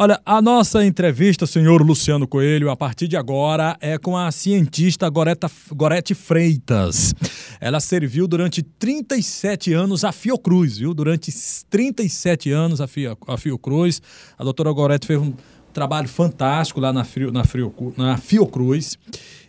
Olha, 0.00 0.20
a 0.24 0.40
nossa 0.40 0.86
entrevista, 0.86 1.44
senhor 1.44 1.82
Luciano 1.82 2.24
Coelho, 2.24 2.70
a 2.70 2.76
partir 2.76 3.08
de 3.08 3.16
agora 3.16 3.76
é 3.80 3.98
com 3.98 4.16
a 4.16 4.30
cientista 4.30 5.08
Goreta, 5.08 5.50
Gorete 5.72 6.14
Freitas. 6.14 7.12
Ela 7.60 7.80
serviu 7.80 8.28
durante 8.28 8.62
37 8.62 9.72
anos 9.72 10.04
a 10.04 10.12
Fiocruz, 10.12 10.78
viu? 10.78 10.94
Durante 10.94 11.32
37 11.68 12.52
anos 12.52 12.80
a, 12.80 12.86
Fio, 12.86 13.18
a 13.26 13.36
Fiocruz. 13.36 14.00
A 14.38 14.44
doutora 14.44 14.70
Gorete 14.70 15.04
fez 15.04 15.20
um 15.20 15.32
trabalho 15.72 16.08
fantástico 16.08 16.78
lá 16.78 16.92
na, 16.92 17.02
Frio, 17.02 17.32
na, 17.32 17.42
Frio, 17.42 17.74
na 17.96 18.16
Fiocruz 18.16 18.96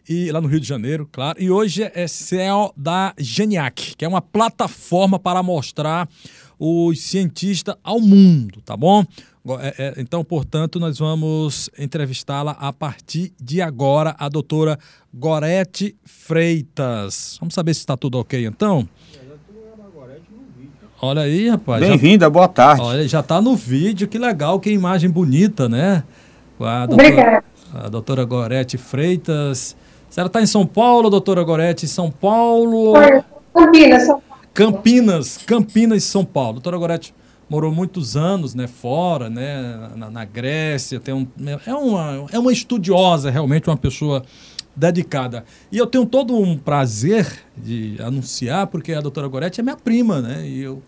e 0.10 0.32
lá 0.32 0.42
no 0.42 0.48
Rio 0.48 0.60
de 0.60 0.68
Janeiro, 0.68 1.08
claro. 1.12 1.40
E 1.40 1.52
hoje 1.52 1.84
é 1.94 2.08
CEO 2.08 2.74
da 2.76 3.14
Geniac, 3.20 3.96
que 3.96 4.04
é 4.04 4.08
uma 4.08 4.20
plataforma 4.20 5.20
para 5.20 5.44
mostrar 5.44 6.10
os 6.58 7.00
cientistas 7.02 7.76
ao 7.84 8.02
mundo, 8.02 8.62
tá 8.66 8.76
bom? 8.76 9.06
É, 9.60 9.74
é, 9.78 9.94
então, 9.98 10.24
portanto, 10.24 10.80
nós 10.80 11.00
vamos 11.00 11.70
entrevistá-la 11.80 12.52
a 12.60 12.72
partir 12.72 13.34
de 13.42 13.62
agora, 13.62 14.16
a 14.20 14.30
doutora 14.30 14.78
Gorete 15.14 15.96
Freitas. 16.04 17.38
Vamos 17.40 17.56
saber 17.56 17.74
se 17.74 17.80
está 17.80 17.98
tudo 17.98 18.20
ok, 18.20 18.46
então? 18.46 18.88
Olha 21.02 21.22
aí, 21.22 21.48
rapaz. 21.48 21.80
Bem-vinda, 21.80 22.30
boa 22.30 22.50
tarde. 22.50 22.82
Olha, 22.82 23.08
já 23.08 23.22
está 23.22 23.42
no 23.42 23.56
vídeo, 23.56 24.08
que 24.08 24.18
legal, 24.18 24.60
que 24.60 24.70
imagem 24.70 25.10
bonita, 25.10 25.70
né? 25.70 26.04
A 26.60 26.86
doutora, 26.86 27.10
Obrigada. 27.10 27.44
A 27.74 27.90
doutora 27.90 28.26
Gorete 28.26 28.78
Freitas. 28.78 29.78
Você 30.10 30.22
está 30.22 30.42
em 30.42 30.46
São 30.46 30.66
Paulo, 30.66 31.10
doutora 31.10 31.42
Gorete? 31.42 31.88
São 31.88 32.12
Paulo? 32.12 32.94
Campinas, 33.54 34.06
São 34.06 34.20
Paulo. 34.20 34.44
Campinas, 34.54 35.38
Campinas, 35.38 36.04
São 36.04 36.26
Paulo. 36.26 36.54
Doutora 36.54 36.78
Gorete, 36.78 37.14
morou 37.50 37.72
muitos 37.72 38.16
anos 38.16 38.54
né, 38.54 38.68
fora, 38.68 39.30
né, 39.30 39.90
na, 39.96 40.12
na 40.12 40.26
Grécia, 40.26 41.00
tem 41.00 41.14
um, 41.14 41.28
é, 41.66 41.74
uma, 41.74 42.28
é 42.32 42.38
uma 42.38 42.54
estudiosa, 42.54 43.32
realmente 43.32 43.68
uma 43.68 43.78
pessoa 43.78 44.24
dedicada. 44.76 45.44
E 45.72 45.78
eu 45.78 45.88
tenho 45.88 46.06
todo 46.06 46.38
um 46.38 46.58
prazer 46.58 47.28
de 47.58 47.98
anunciar, 48.02 48.68
porque 48.68 48.94
a 48.94 49.02
doutora 49.02 49.28
Goretti 49.28 49.60
é 49.60 49.64
minha 49.64 49.76
prima, 49.76 50.22
né? 50.22 50.48
E 50.48 50.62
eu 50.62 50.82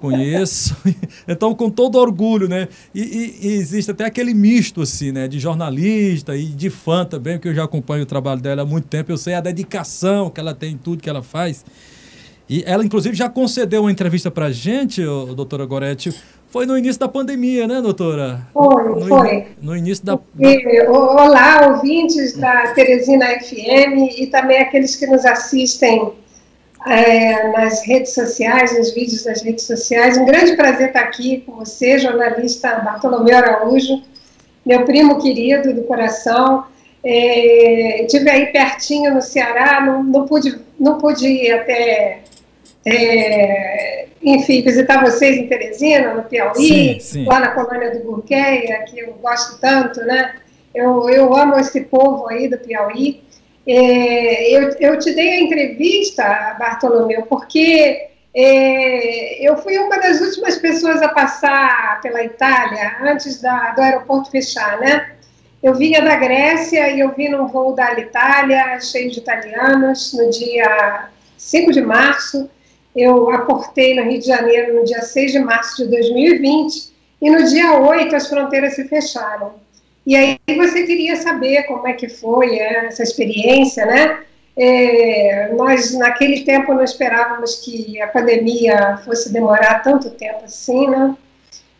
conheço, 0.00 0.76
então 1.28 1.54
com 1.54 1.70
todo 1.70 1.96
orgulho, 1.96 2.48
né? 2.48 2.66
E, 2.92 3.00
e, 3.00 3.48
e, 3.48 3.52
existe 3.52 3.90
até 3.90 4.04
aquele 4.04 4.34
misto, 4.34 4.82
assim, 4.82 5.12
né? 5.12 5.28
De 5.28 5.38
jornalista 5.38 6.36
e 6.36 6.46
de 6.46 6.70
fã 6.70 7.04
também, 7.04 7.36
porque 7.36 7.48
eu 7.48 7.54
já 7.54 7.64
acompanho 7.64 8.02
o 8.02 8.06
trabalho 8.06 8.40
dela 8.40 8.62
há 8.62 8.66
muito 8.66 8.88
tempo, 8.88 9.12
eu 9.12 9.18
sei 9.18 9.34
a 9.34 9.40
dedicação 9.40 10.28
que 10.28 10.40
ela 10.40 10.54
tem 10.54 10.72
em 10.72 10.78
tudo 10.78 11.02
que 11.02 11.08
ela 11.08 11.22
faz. 11.22 11.64
E 12.48 12.62
ela, 12.64 12.84
inclusive, 12.84 13.14
já 13.14 13.28
concedeu 13.28 13.82
uma 13.82 13.90
entrevista 13.90 14.30
para 14.30 14.46
a 14.46 14.52
gente, 14.52 15.04
o, 15.04 15.34
doutora 15.34 15.66
Goretti. 15.66 16.14
Foi 16.48 16.64
no 16.64 16.78
início 16.78 17.00
da 17.00 17.08
pandemia, 17.08 17.66
né, 17.66 17.80
doutora? 17.80 18.46
Foi, 18.52 18.84
no, 18.84 19.08
foi. 19.08 19.46
No 19.60 19.76
início 19.76 20.04
da. 20.04 20.16
Olá, 20.88 21.72
ouvintes 21.72 22.36
da 22.36 22.68
Teresina 22.68 23.26
FM 23.40 24.16
e 24.16 24.28
também 24.28 24.58
aqueles 24.58 24.94
que 24.94 25.06
nos 25.08 25.24
assistem 25.24 26.12
é, 26.86 27.48
nas 27.50 27.84
redes 27.84 28.14
sociais, 28.14 28.78
nos 28.78 28.94
vídeos 28.94 29.24
das 29.24 29.42
redes 29.42 29.64
sociais. 29.64 30.16
Um 30.16 30.24
grande 30.24 30.54
prazer 30.54 30.88
estar 30.88 31.00
aqui 31.00 31.42
com 31.44 31.56
você, 31.56 31.98
jornalista 31.98 32.76
Bartolomeu 32.76 33.36
Araújo, 33.36 34.02
meu 34.64 34.84
primo 34.84 35.20
querido 35.20 35.74
do 35.74 35.82
coração. 35.82 36.64
É, 37.02 38.04
estive 38.04 38.30
aí 38.30 38.46
pertinho 38.46 39.14
no 39.14 39.22
Ceará, 39.22 39.80
não, 39.84 40.02
não, 40.02 40.26
pude, 40.26 40.58
não 40.78 40.98
pude 40.98 41.26
ir 41.26 41.52
até 41.52 42.22
é, 42.86 44.06
enfim, 44.22 44.62
visitar 44.62 45.04
vocês 45.04 45.36
em 45.36 45.48
Teresina, 45.48 46.14
no 46.14 46.22
Piauí, 46.22 46.54
sim, 46.54 47.00
sim. 47.00 47.24
lá 47.24 47.40
na 47.40 47.48
colônia 47.48 47.90
do 47.90 48.04
Burqueia, 48.04 48.84
que 48.84 49.00
eu 49.00 49.12
gosto 49.14 49.60
tanto, 49.60 50.00
né? 50.02 50.36
Eu, 50.72 51.08
eu 51.10 51.34
amo 51.34 51.58
esse 51.58 51.80
povo 51.82 52.28
aí 52.28 52.48
do 52.48 52.58
Piauí. 52.58 53.24
É, 53.66 54.56
eu, 54.56 54.70
eu 54.78 54.98
te 55.00 55.12
dei 55.12 55.30
a 55.30 55.40
entrevista, 55.40 56.54
Bartolomeu, 56.58 57.22
porque 57.22 58.08
é, 58.32 59.48
eu 59.48 59.56
fui 59.56 59.76
uma 59.78 59.98
das 59.98 60.20
últimas 60.20 60.56
pessoas 60.58 61.02
a 61.02 61.08
passar 61.08 62.00
pela 62.00 62.22
Itália 62.22 62.98
antes 63.00 63.40
da, 63.40 63.72
do 63.72 63.82
aeroporto 63.82 64.30
fechar, 64.30 64.78
né? 64.78 65.10
Eu 65.60 65.74
vinha 65.74 66.00
da 66.02 66.14
Grécia 66.14 66.88
e 66.90 67.00
eu 67.00 67.12
vim 67.12 67.30
num 67.30 67.48
voo 67.48 67.74
da 67.74 67.98
Itália, 67.98 68.78
cheio 68.78 69.10
de 69.10 69.18
italianos, 69.18 70.12
no 70.12 70.30
dia 70.30 71.08
5 71.36 71.72
de 71.72 71.80
março. 71.80 72.48
Eu 72.96 73.30
aportei 73.30 73.94
no 73.94 74.10
Rio 74.10 74.18
de 74.18 74.26
Janeiro 74.26 74.74
no 74.74 74.84
dia 74.84 75.02
6 75.02 75.32
de 75.32 75.38
março 75.40 75.84
de 75.84 75.90
2020 75.90 76.92
e 77.20 77.30
no 77.30 77.44
dia 77.44 77.78
8 77.78 78.16
as 78.16 78.26
fronteiras 78.26 78.74
se 78.74 78.88
fecharam. 78.88 79.54
E 80.06 80.16
aí 80.16 80.38
você 80.56 80.84
queria 80.84 81.16
saber 81.16 81.64
como 81.64 81.86
é 81.86 81.92
que 81.92 82.08
foi 82.08 82.58
é, 82.58 82.86
essa 82.86 83.02
experiência, 83.02 83.84
né? 83.84 84.20
É, 84.56 85.52
nós, 85.54 85.92
naquele 85.92 86.42
tempo, 86.44 86.72
não 86.72 86.82
esperávamos 86.82 87.56
que 87.56 88.00
a 88.00 88.06
pandemia 88.06 88.98
fosse 89.04 89.30
demorar 89.30 89.82
tanto 89.82 90.08
tempo 90.10 90.44
assim, 90.44 90.88
né? 90.88 91.14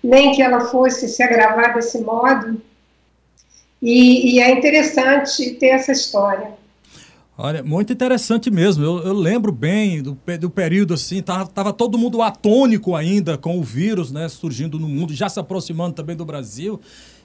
Nem 0.04 0.32
que 0.32 0.42
ela 0.42 0.60
fosse 0.60 1.08
se 1.08 1.22
agravar 1.22 1.74
desse 1.74 1.98
modo. 2.02 2.60
E, 3.80 4.34
e 4.34 4.40
é 4.40 4.50
interessante 4.50 5.52
ter 5.52 5.68
essa 5.68 5.92
história. 5.92 6.50
Olha, 7.38 7.62
muito 7.62 7.92
interessante 7.92 8.50
mesmo. 8.50 8.82
Eu, 8.82 8.98
eu 9.02 9.12
lembro 9.12 9.52
bem 9.52 10.02
do, 10.02 10.16
do 10.40 10.48
período 10.48 10.94
assim, 10.94 11.20
tava, 11.20 11.46
tava 11.46 11.72
todo 11.72 11.98
mundo 11.98 12.22
atônico 12.22 12.94
ainda 12.94 13.36
com 13.36 13.58
o 13.58 13.62
vírus, 13.62 14.10
né, 14.10 14.26
surgindo 14.26 14.78
no 14.78 14.88
mundo, 14.88 15.12
já 15.12 15.28
se 15.28 15.38
aproximando 15.38 15.94
também 15.94 16.16
do 16.16 16.24
Brasil. 16.24 16.80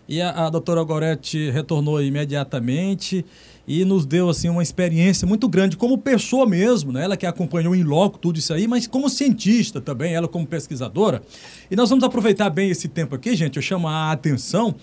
E 0.09 0.21
a, 0.21 0.47
a 0.47 0.49
doutora 0.49 0.83
Goretti 0.83 1.49
retornou 1.51 2.01
imediatamente 2.01 3.23
e 3.65 3.85
nos 3.85 4.05
deu 4.05 4.27
assim 4.27 4.49
uma 4.49 4.61
experiência 4.61 5.25
muito 5.25 5.47
grande 5.47 5.77
como 5.77 5.97
pessoa 5.97 6.45
mesmo, 6.45 6.91
né? 6.91 7.05
Ela 7.05 7.15
que 7.15 7.25
acompanhou 7.25 7.73
em 7.73 7.83
loco 7.83 8.17
tudo 8.17 8.37
isso 8.37 8.53
aí, 8.53 8.67
mas 8.67 8.87
como 8.87 9.09
cientista 9.09 9.79
também, 9.79 10.13
ela 10.13 10.27
como 10.27 10.45
pesquisadora. 10.45 11.21
E 11.69 11.75
nós 11.75 11.89
vamos 11.89 12.03
aproveitar 12.03 12.49
bem 12.49 12.69
esse 12.69 12.89
tempo 12.89 13.15
aqui, 13.15 13.33
gente. 13.35 13.55
Eu 13.55 13.61
chamo 13.61 13.87
a 13.87 14.11
atenção 14.11 14.75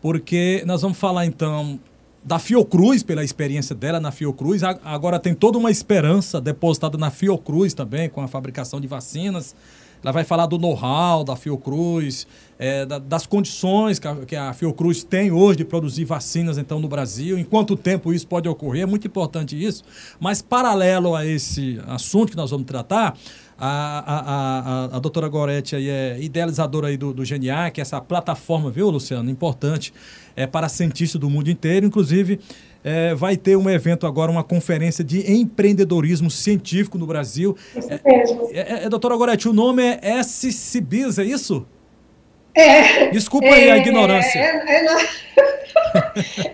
porque 0.00 0.62
nós 0.64 0.82
vamos 0.82 0.98
falar 0.98 1.26
então 1.26 1.80
da 2.26 2.40
Fiocruz, 2.40 3.04
pela 3.04 3.22
experiência 3.22 3.72
dela 3.72 4.00
na 4.00 4.10
Fiocruz. 4.10 4.64
Agora 4.64 5.16
tem 5.20 5.32
toda 5.32 5.56
uma 5.56 5.70
esperança 5.70 6.40
depositada 6.40 6.98
na 6.98 7.08
Fiocruz 7.08 7.72
também, 7.72 8.08
com 8.08 8.20
a 8.20 8.26
fabricação 8.26 8.80
de 8.80 8.88
vacinas. 8.88 9.54
Ela 10.02 10.12
vai 10.12 10.24
falar 10.24 10.46
do 10.46 10.58
know-how 10.58 11.22
da 11.22 11.36
Fiocruz, 11.36 12.26
é, 12.58 12.84
da, 12.84 12.98
das 12.98 13.26
condições 13.26 14.00
que 14.00 14.08
a, 14.08 14.16
que 14.16 14.36
a, 14.36 14.52
Fiocruz 14.52 15.04
tem 15.04 15.30
hoje 15.30 15.58
de 15.58 15.64
produzir 15.64 16.04
vacinas 16.04 16.58
então 16.58 16.80
no 16.80 16.88
Brasil, 16.88 17.38
em 17.38 17.44
quanto 17.44 17.76
tempo 17.76 18.12
isso 18.12 18.26
pode 18.26 18.48
ocorrer, 18.48 18.82
é 18.82 18.86
muito 18.86 19.06
importante 19.06 19.60
isso. 19.60 19.84
Mas 20.18 20.42
paralelo 20.42 21.14
a 21.14 21.24
esse 21.24 21.80
assunto 21.86 22.30
que 22.30 22.36
nós 22.36 22.50
vamos 22.50 22.66
tratar, 22.66 23.16
a, 23.58 24.04
a, 24.06 24.94
a, 24.94 24.96
a 24.96 24.98
doutora 24.98 25.28
Goretti 25.28 25.76
aí 25.76 25.88
é 25.88 26.18
idealizadora 26.20 26.88
aí 26.88 26.96
do, 26.96 27.12
do 27.12 27.24
GENIAC, 27.24 27.80
essa 27.80 28.00
plataforma, 28.00 28.70
viu, 28.70 28.90
Luciano? 28.90 29.30
Importante 29.30 29.92
é, 30.34 30.46
para 30.46 30.68
cientistas 30.68 31.20
do 31.20 31.30
mundo 31.30 31.50
inteiro. 31.50 31.86
Inclusive, 31.86 32.38
é, 32.84 33.14
vai 33.14 33.36
ter 33.36 33.56
um 33.56 33.68
evento 33.68 34.06
agora, 34.06 34.30
uma 34.30 34.44
conferência 34.44 35.02
de 35.02 35.32
empreendedorismo 35.32 36.30
científico 36.30 36.98
no 36.98 37.06
Brasil. 37.06 37.56
Isso 37.76 37.88
mesmo. 38.04 38.48
É, 38.52 38.58
é, 38.58 38.84
é 38.84 38.88
doutora 38.88 39.16
Goretti, 39.16 39.48
o 39.48 39.52
nome 39.52 39.82
é 39.82 40.20
SCBIS, 40.20 41.18
é 41.18 41.24
isso? 41.24 41.66
É. 42.56 43.10
Desculpa 43.10 43.46
aí 43.46 43.70
a 43.70 43.76
é, 43.76 43.78
ignorância. 43.78 44.38
É, 44.38 44.86
é, 44.86 44.86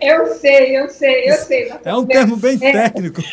eu 0.15 0.35
sei, 0.35 0.77
eu 0.77 0.89
sei, 0.91 1.31
eu 1.31 1.37
sei. 1.37 1.73
É 1.85 1.95
um 1.95 2.05
termo 2.05 2.37
bem 2.37 2.59
técnico. 2.59 3.23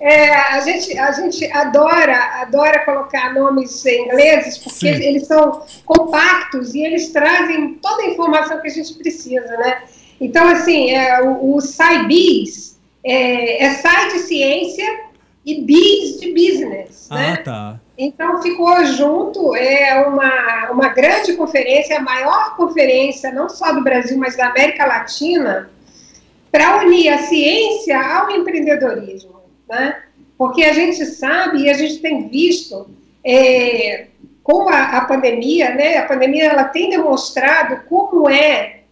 É, 0.00 0.30
a, 0.30 0.60
gente, 0.60 0.96
a 0.98 1.12
gente 1.12 1.44
adora, 1.52 2.42
adora 2.42 2.84
colocar 2.84 3.34
nomes 3.34 3.84
ingleses 3.84 4.58
porque 4.58 4.94
Sim. 4.94 5.02
eles 5.02 5.26
são 5.26 5.64
compactos 5.84 6.74
e 6.74 6.82
eles 6.82 7.10
trazem 7.10 7.74
toda 7.74 8.02
a 8.02 8.06
informação 8.06 8.60
que 8.60 8.68
a 8.68 8.70
gente 8.70 8.94
precisa, 8.94 9.56
né? 9.56 9.82
Então, 10.20 10.46
assim, 10.48 10.90
é, 10.90 11.20
o, 11.22 11.56
o 11.56 11.60
SciBiz 11.60 12.78
é, 13.04 13.64
é 13.64 13.74
site 13.74 14.18
ciência 14.20 15.00
e 15.44 15.62
biz 15.62 16.20
de 16.20 16.32
business, 16.32 17.08
ah, 17.10 17.16
né? 17.16 17.36
tá. 17.38 17.80
Então 18.00 18.40
ficou 18.40 18.84
junto, 18.84 19.56
é 19.56 20.06
uma, 20.06 20.70
uma 20.70 20.88
grande 20.90 21.32
conferência, 21.32 21.98
a 21.98 22.02
maior 22.02 22.54
conferência, 22.54 23.32
não 23.32 23.48
só 23.48 23.72
do 23.72 23.82
Brasil, 23.82 24.16
mas 24.16 24.36
da 24.36 24.50
América 24.50 24.86
Latina, 24.86 25.68
para 26.52 26.78
unir 26.84 27.08
a 27.08 27.18
ciência 27.18 28.00
ao 28.00 28.30
empreendedorismo, 28.30 29.42
né? 29.68 30.00
Porque 30.38 30.62
a 30.62 30.72
gente 30.72 31.04
sabe 31.04 31.62
e 31.62 31.70
a 31.70 31.74
gente 31.74 31.98
tem 31.98 32.28
visto 32.28 32.88
é, 33.24 34.06
com 34.44 34.68
a, 34.68 34.98
a, 34.98 35.00
pandemia, 35.00 35.74
né? 35.74 35.96
A 35.96 36.06
pandemia 36.06 36.44
ela 36.44 36.64
tem 36.64 36.90
demonstrado 36.90 37.82
como 37.88 38.30
é, 38.30 38.82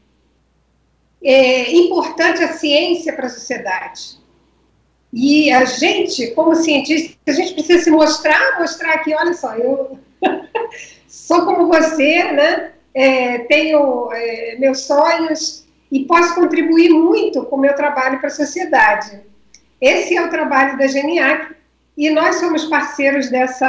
é 1.23 1.71
importante 1.71 2.43
a 2.43 2.55
ciência 2.55 3.13
para 3.13 3.27
a 3.27 3.31
sociedade. 3.31 4.26
E 5.17 5.51
a 5.51 5.65
gente, 5.65 6.33
como 6.33 6.55
cientista, 6.55 7.17
a 7.27 7.33
gente 7.33 7.55
precisa 7.55 7.85
se 7.85 7.91
mostrar, 7.91 8.61
mostrar 8.61 8.99
que, 8.99 9.15
olha 9.15 9.33
só, 9.33 9.57
eu 9.57 9.99
sou 11.09 11.47
como 11.47 11.69
você, 11.69 12.23
né? 12.33 12.73
é, 12.97 13.41
tenho 13.41 14.11
é, 14.11 14.57
meus 14.59 14.81
sonhos 14.81 15.67
e 15.93 16.07
posso 16.07 16.35
contribuir 16.35 16.89
muito 16.89 17.45
com 17.45 17.57
o 17.57 17.61
meu 17.61 17.75
trabalho 17.75 18.19
para 18.19 18.29
a 18.29 18.31
sociedade. 18.31 19.21
Esse 19.79 20.17
é 20.17 20.25
o 20.25 20.31
trabalho 20.31 20.79
da 20.79 20.87
GENIAC 20.87 21.55
e 21.95 22.09
nós 22.09 22.37
somos 22.37 22.65
parceiros 22.65 23.29
dessa, 23.29 23.69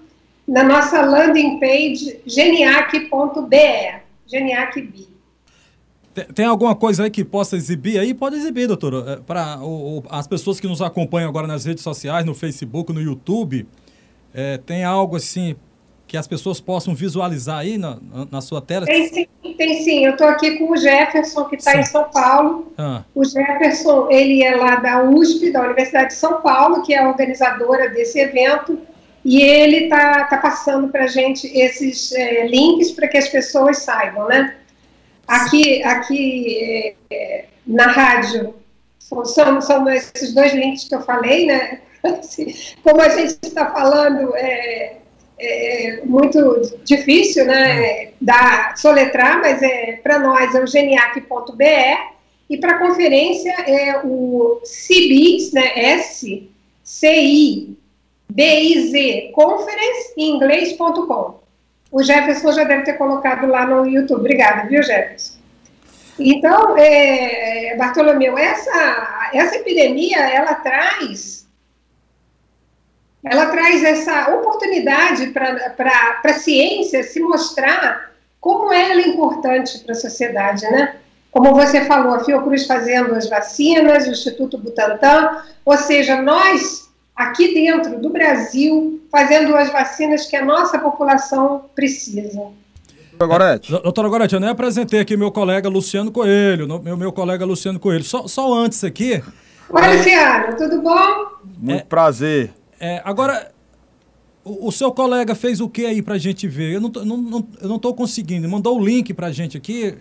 na 0.47 0.63
nossa 0.63 1.01
landing 1.01 1.59
page 1.59 2.21
geniac.br, 2.25 3.99
geniac.b. 4.27 5.12
Tem 6.35 6.45
alguma 6.45 6.75
coisa 6.75 7.05
aí 7.05 7.09
que 7.09 7.23
possa 7.23 7.55
exibir 7.55 7.99
aí? 7.99 8.13
Pode 8.13 8.35
exibir, 8.35 8.67
doutor. 8.67 9.07
É, 9.07 9.15
Para 9.17 9.59
as 10.09 10.27
pessoas 10.27 10.59
que 10.59 10.67
nos 10.67 10.81
acompanham 10.81 11.29
agora 11.29 11.47
nas 11.47 11.65
redes 11.65 11.83
sociais, 11.83 12.25
no 12.25 12.35
Facebook, 12.35 12.93
no 12.93 13.01
YouTube, 13.01 13.67
é, 14.33 14.57
tem 14.57 14.83
algo 14.83 15.15
assim 15.15 15.55
que 16.05 16.17
as 16.17 16.27
pessoas 16.27 16.61
possam 16.61 16.93
visualizar 16.93 17.57
aí 17.57 17.75
na, 17.75 17.97
na 18.29 18.39
sua 18.39 18.61
tela? 18.61 18.85
Tem 18.85 19.07
sim, 19.07 19.27
tem 19.57 19.81
sim. 19.81 20.05
Eu 20.05 20.11
estou 20.11 20.27
aqui 20.27 20.59
com 20.59 20.71
o 20.71 20.77
Jefferson, 20.77 21.45
que 21.45 21.55
está 21.55 21.75
em 21.75 21.83
São 21.83 22.03
Paulo. 22.11 22.71
Ah. 22.77 23.03
O 23.15 23.25
Jefferson, 23.25 24.07
ele 24.11 24.43
é 24.43 24.55
lá 24.55 24.75
da 24.75 25.03
USP, 25.09 25.51
da 25.51 25.63
Universidade 25.63 26.09
de 26.09 26.13
São 26.13 26.41
Paulo, 26.41 26.83
que 26.83 26.93
é 26.93 26.99
a 26.99 27.09
organizadora 27.09 27.89
desse 27.89 28.19
evento, 28.19 28.77
e 29.25 29.41
ele 29.41 29.85
está 29.85 30.25
tá 30.25 30.37
passando 30.37 30.89
para 30.89 31.05
a 31.05 31.07
gente 31.07 31.47
esses 31.47 32.11
é, 32.11 32.45
links 32.47 32.91
para 32.91 33.07
que 33.07 33.17
as 33.17 33.29
pessoas 33.29 33.79
saibam, 33.79 34.27
né? 34.27 34.55
Aqui, 35.27 35.83
aqui 35.83 36.95
é, 37.11 37.45
na 37.65 37.87
rádio, 37.87 38.55
são, 38.99 39.61
são 39.61 39.89
esses 39.89 40.33
dois 40.33 40.53
links 40.53 40.85
que 40.85 40.95
eu 40.95 41.01
falei, 41.01 41.45
né? 41.45 41.81
Assim, 42.03 42.53
como 42.83 43.01
a 43.01 43.09
gente 43.09 43.37
está 43.41 43.71
falando... 43.71 44.35
É, 44.35 44.97
é 45.39 46.01
muito 46.05 46.61
difícil, 46.85 47.45
né, 47.45 48.11
da 48.21 48.75
soletrar, 48.77 49.41
mas 49.41 49.61
é 49.61 49.99
para 50.01 50.19
nós 50.19 50.55
é 50.55 50.63
o 50.63 50.67
geniac.br 50.67 52.13
e 52.49 52.57
para 52.57 52.75
a 52.75 52.79
conferência 52.79 53.51
é 53.51 54.01
o 54.05 54.61
CIBIZ, 54.63 55.51
né, 55.53 55.71
S 55.75 56.49
C 56.83 57.07
I 57.07 57.77
B 58.29 58.43
I 58.43 58.89
Z 58.89 59.31
conference 59.33 60.13
em 60.17 60.35
inglês.com. 60.35 61.42
O 61.93 62.01
Jefferson 62.01 62.51
já 62.51 62.63
deve 62.63 62.85
ter 62.85 62.93
colocado 62.93 63.45
lá 63.45 63.67
no 63.67 63.87
YouTube. 63.87 64.21
Obrigada, 64.21 64.67
viu, 64.67 64.81
Jefferson? 64.81 65.35
Então, 66.17 66.75
é, 66.75 67.75
Bartolomeu, 67.77 68.35
essa, 68.35 69.29
essa 69.31 69.57
epidemia, 69.57 70.17
ela 70.17 70.55
traz 70.55 71.43
ela 73.23 73.45
traz 73.45 73.83
essa 73.83 74.31
oportunidade 74.31 75.27
para 75.27 76.19
a 76.25 76.33
ciência 76.33 77.03
se 77.03 77.21
mostrar 77.21 78.11
como 78.41 78.73
ela 78.73 78.99
é 78.99 79.07
importante 79.07 79.79
para 79.79 79.93
a 79.93 79.95
sociedade, 79.95 80.63
né? 80.63 80.97
Como 81.31 81.53
você 81.53 81.85
falou, 81.85 82.15
a 82.15 82.23
Fiocruz 82.23 82.67
fazendo 82.67 83.15
as 83.15 83.29
vacinas, 83.29 84.07
o 84.07 84.11
Instituto 84.11 84.57
Butantan, 84.57 85.41
ou 85.63 85.77
seja, 85.77 86.21
nós 86.21 86.91
aqui 87.15 87.53
dentro 87.53 87.99
do 87.99 88.09
Brasil 88.09 89.01
fazendo 89.11 89.55
as 89.55 89.71
vacinas 89.71 90.25
que 90.25 90.35
a 90.35 90.43
nossa 90.43 90.79
população 90.79 91.65
precisa. 91.75 92.51
Gorete. 93.17 93.71
Doutora 93.71 94.09
Gorete, 94.09 94.33
eu 94.33 94.39
nem 94.39 94.49
apresentei 94.49 94.99
aqui 94.99 95.15
meu 95.15 95.31
colega 95.31 95.69
Luciano 95.69 96.11
Coelho, 96.11 96.67
meu, 96.81 96.97
meu 96.97 97.11
colega 97.11 97.45
Luciano 97.45 97.79
Coelho. 97.79 98.03
Só, 98.03 98.27
só 98.27 98.53
antes 98.53 98.83
aqui. 98.83 99.23
Oi, 99.69 99.81
é... 99.81 99.95
Luciano, 99.95 100.57
tudo 100.57 100.81
bom? 100.81 101.27
Muito 101.57 101.81
é... 101.81 101.85
prazer. 101.85 102.51
É, 102.79 103.01
agora, 103.05 103.51
o, 104.43 104.67
o, 104.67 104.71
seu 104.71 104.91
colega 104.91 105.35
fez 105.35 105.61
o 105.61 105.69
que 105.69 105.85
aí 105.85 106.01
pra 106.01 106.17
gente 106.17 106.47
ver? 106.47 106.73
Eu 106.73 106.81
não, 106.81 106.89
não, 106.89 107.17
não, 107.17 107.47
eu 107.61 107.69
não 107.69 107.79
tô 107.79 107.93
conseguindo. 107.93 108.49
Mandou 108.49 108.77
o 108.77 108.83
link 108.83 109.13
pra 109.13 109.31
gente 109.31 109.55
aqui, 109.55 109.95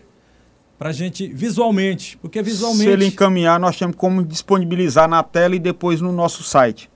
pra 0.78 0.90
gente 0.90 1.28
visualmente. 1.28 2.18
Porque 2.18 2.42
visualmente. 2.42 2.84
Se 2.84 2.90
ele 2.90 3.06
encaminhar, 3.06 3.60
nós 3.60 3.78
temos 3.78 3.94
como 3.94 4.24
disponibilizar 4.24 5.08
na 5.08 5.22
tela 5.22 5.54
e 5.54 5.60
depois 5.60 6.00
no 6.00 6.10
nosso 6.10 6.42
site. 6.42 6.90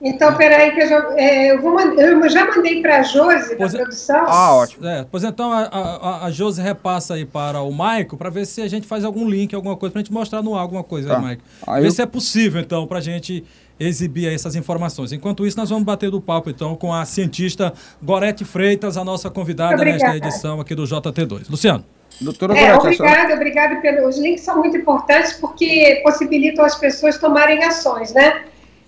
Então, 0.00 0.34
peraí, 0.36 0.72
que 0.72 0.82
eu 0.82 0.88
já, 0.88 1.14
é, 1.16 1.52
eu, 1.52 1.62
vou, 1.62 1.80
eu 1.80 2.28
já 2.28 2.46
mandei 2.46 2.82
para 2.82 2.98
a 2.98 3.02
Josi, 3.02 3.56
da 3.56 3.68
produção. 3.68 4.24
Ah, 4.28 4.54
ótimo. 4.54 4.86
É, 4.86 5.06
pois 5.10 5.24
então, 5.24 5.50
a, 5.50 5.62
a, 5.62 6.26
a 6.26 6.30
Josi 6.30 6.60
repassa 6.60 7.14
aí 7.14 7.24
para 7.24 7.62
o 7.62 7.72
Maico, 7.72 8.16
para 8.16 8.28
ver 8.28 8.46
se 8.46 8.60
a 8.60 8.68
gente 8.68 8.86
faz 8.86 9.04
algum 9.04 9.28
link, 9.28 9.54
alguma 9.54 9.76
coisa, 9.76 9.92
para 9.92 10.00
a 10.00 10.04
gente 10.04 10.12
mostrar 10.12 10.42
no 10.42 10.54
ar 10.54 10.60
alguma 10.60 10.84
coisa, 10.84 11.08
tá. 11.08 11.16
aí, 11.16 11.22
Maico. 11.22 11.42
Aí 11.66 11.80
ver 11.80 11.88
eu... 11.88 11.92
se 11.92 12.02
é 12.02 12.06
possível, 12.06 12.60
então, 12.60 12.86
para 12.86 12.98
a 12.98 13.02
gente 13.02 13.42
exibir 13.80 14.32
essas 14.32 14.54
informações. 14.54 15.12
Enquanto 15.12 15.46
isso, 15.46 15.56
nós 15.56 15.70
vamos 15.70 15.84
bater 15.84 16.10
do 16.10 16.20
papo, 16.20 16.50
então, 16.50 16.74
com 16.76 16.92
a 16.92 17.04
cientista 17.04 17.72
Gorete 18.02 18.44
Freitas, 18.44 18.96
a 18.96 19.04
nossa 19.04 19.30
convidada 19.30 19.82
nesta 19.82 20.16
edição 20.16 20.60
aqui 20.60 20.74
do 20.74 20.84
JT2. 20.84 21.48
Luciano. 21.50 21.84
Doutora 22.20 22.58
é, 22.58 22.74
obrigada, 22.74 23.34
obrigada 23.34 23.76
pelos 23.76 24.16
links, 24.16 24.42
são 24.42 24.58
muito 24.58 24.74
importantes 24.74 25.34
porque 25.34 26.00
possibilitam 26.02 26.64
as 26.64 26.74
pessoas 26.74 27.18
tomarem 27.18 27.62
ações, 27.62 28.14
né? 28.14 28.44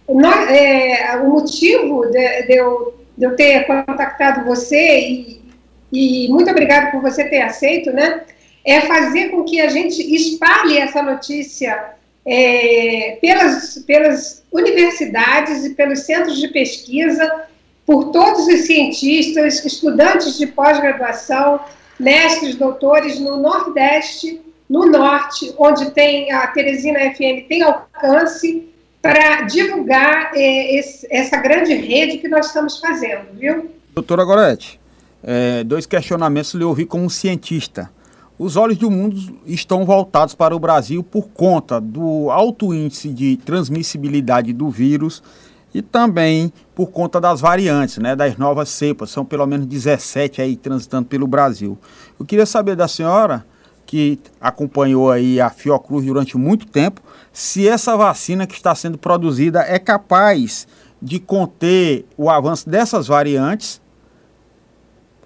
É, 0.08 1.16
o 1.19 1.28
motivo 1.28 2.06
de, 2.06 2.43
de, 2.43 2.55
eu, 2.55 2.94
de, 3.16 3.26
eu, 3.26 3.37
ter 3.37 3.66
contactado 3.66 4.44
você 4.46 5.00
e, 5.00 5.43
e 5.93 6.28
muito 6.28 6.50
obrigado 6.50 6.90
por 6.90 7.02
você 7.02 7.25
ter 7.25 7.43
aceito, 7.43 7.93
né? 7.93 8.22
É 8.64 8.81
fazer 8.82 9.28
com 9.28 9.44
que 9.44 9.60
a 9.60 9.69
gente 9.69 10.00
espalhe 10.14 10.78
essa 10.78 11.02
notícia 11.02 11.93
é, 12.25 13.19
pelas, 13.20 13.78
pelas 13.87 14.44
universidades 14.50 15.64
e 15.64 15.75
pelos 15.75 16.00
centros 16.00 16.38
de 16.38 16.49
pesquisa, 16.49 17.44
por 17.87 18.11
todos 18.11 18.46
os 18.46 18.61
cientistas, 18.61 19.64
estudantes 19.64 20.38
de 20.38 20.46
pós-graduação, 20.46 21.61
mestres, 21.99 22.56
doutores 22.56 23.19
no 23.19 23.37
Nordeste, 23.37 24.40
no 24.69 24.87
Norte, 24.87 25.54
onde 25.58 25.90
tem 25.90 26.31
a 26.31 26.46
Teresina 26.49 27.00
FM 27.14 27.49
tem 27.49 27.62
alcance 27.62 28.69
para 29.00 29.43
divulgar 29.43 30.33
é, 30.35 30.76
esse, 30.76 31.07
essa 31.11 31.37
grande 31.37 31.75
rede 31.75 32.19
que 32.19 32.28
nós 32.28 32.47
estamos 32.47 32.78
fazendo, 32.78 33.26
viu? 33.35 33.71
Doutora 33.95 34.25
Gorete, 34.25 34.81
é, 35.23 35.64
dois 35.64 35.87
questionamentos 35.87 36.55
lhe 36.55 36.64
ouvi 36.64 36.85
como 36.85 37.09
cientista. 37.09 37.90
Os 38.38 38.57
olhos 38.57 38.78
do 38.78 38.90
mundo 38.90 39.17
estão 39.45 39.85
voltados 39.85 40.35
para 40.35 40.55
o 40.55 40.61
Brasil 40.61 41.02
por 41.02 41.28
conta 41.28 41.81
do 41.81 42.31
alto 42.31 42.73
índice 42.73 43.09
de 43.09 43.37
transmissibilidade 43.38 44.52
do 44.52 44.71
vírus 44.71 45.23
e 45.75 45.83
também 45.83 46.52
por 46.75 46.90
conta 46.90 47.21
das 47.21 47.40
variantes, 47.40 47.99
né, 47.99 48.14
das 48.14 48.37
novas 48.37 48.69
cepas. 48.69 49.11
São 49.11 49.25
pelo 49.25 49.45
menos 49.47 49.67
17 49.67 50.40
aí 50.40 50.57
transitando 50.57 51.07
pelo 51.09 51.26
Brasil. 51.26 51.76
Eu 52.19 52.25
queria 52.25 52.47
saber 52.47 52.76
da 52.76 52.87
senhora, 52.87 53.45
que 53.88 54.21
acompanhou 54.38 55.11
aí 55.11 55.40
a 55.40 55.49
Fiocruz 55.49 56.04
durante 56.04 56.37
muito 56.37 56.66
tempo, 56.66 57.00
se 57.33 57.66
essa 57.66 57.97
vacina 57.97 58.47
que 58.47 58.52
está 58.52 58.75
sendo 58.75 58.99
produzida 58.99 59.61
é 59.62 59.78
capaz 59.78 60.68
de 61.00 61.18
conter 61.18 62.04
o 62.14 62.28
avanço 62.28 62.68
dessas 62.68 63.07
variantes 63.07 63.80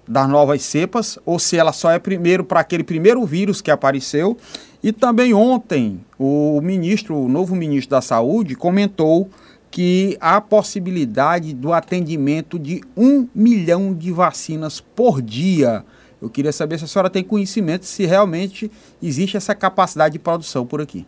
das 0.07 0.29
novas 0.29 0.61
cepas, 0.61 1.19
ou 1.25 1.39
se 1.39 1.57
ela 1.57 1.73
só 1.73 1.91
é 1.91 1.99
primeiro 1.99 2.45
para 2.45 2.61
aquele 2.61 2.85
primeiro 2.85 3.25
vírus 3.25 3.59
que 3.59 3.69
apareceu. 3.69 4.37
E 4.81 4.93
também 4.93 5.33
ontem 5.33 5.99
o 6.17 6.61
ministro, 6.61 7.17
o 7.17 7.27
novo 7.27 7.57
ministro 7.57 7.91
da 7.91 8.01
Saúde, 8.01 8.55
comentou 8.55 9.29
que 9.69 10.17
há 10.21 10.39
possibilidade 10.39 11.53
do 11.53 11.73
atendimento 11.73 12.57
de 12.57 12.81
um 12.95 13.27
milhão 13.35 13.93
de 13.93 14.09
vacinas 14.09 14.79
por 14.79 15.21
dia. 15.21 15.83
Eu 16.23 16.29
queria 16.29 16.51
saber 16.51 16.79
se 16.79 16.85
a 16.85 16.87
senhora 16.87 17.09
tem 17.09 17.23
conhecimento 17.23 17.85
se 17.85 18.05
realmente 18.05 18.71
existe 19.01 19.37
essa 19.37 19.53
capacidade 19.53 20.13
de 20.13 20.19
produção 20.19 20.65
por 20.65 20.81
aqui. 20.81 21.05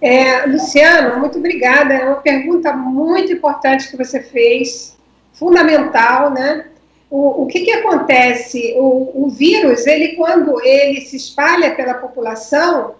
É, 0.00 0.46
Luciano, 0.46 1.18
muito 1.18 1.38
obrigada. 1.38 1.92
É 1.92 2.04
uma 2.04 2.20
pergunta 2.20 2.72
muito 2.72 3.32
importante 3.32 3.90
que 3.90 3.96
você 3.96 4.20
fez, 4.20 4.96
fundamental, 5.32 6.30
né? 6.30 6.66
o, 7.12 7.42
o 7.42 7.46
que, 7.46 7.60
que 7.60 7.72
acontece? 7.72 8.74
O, 8.78 9.26
o 9.26 9.28
vírus, 9.28 9.86
ele 9.86 10.16
quando 10.16 10.58
ele 10.64 11.02
se 11.02 11.16
espalha 11.16 11.74
pela 11.74 11.92
população, 11.92 12.94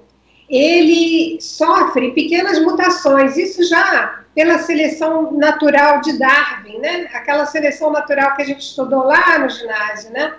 ele 0.53 1.41
sofre 1.41 2.11
pequenas 2.11 2.61
mutações. 2.61 3.39
Isso 3.39 3.65
já 3.65 4.21
pela 4.35 4.59
seleção 4.59 5.33
natural 5.33 6.03
de 6.03 6.19
Darwin, 6.19 6.79
né? 6.79 7.09
Aquela 7.15 7.47
seleção 7.47 7.91
natural 7.91 8.37
que 8.37 8.43
a 8.43 8.45
gente 8.45 8.61
estudou 8.61 9.05
lá 9.05 9.39
no 9.39 9.49
ginásio, 9.49 10.11
né? 10.11 10.35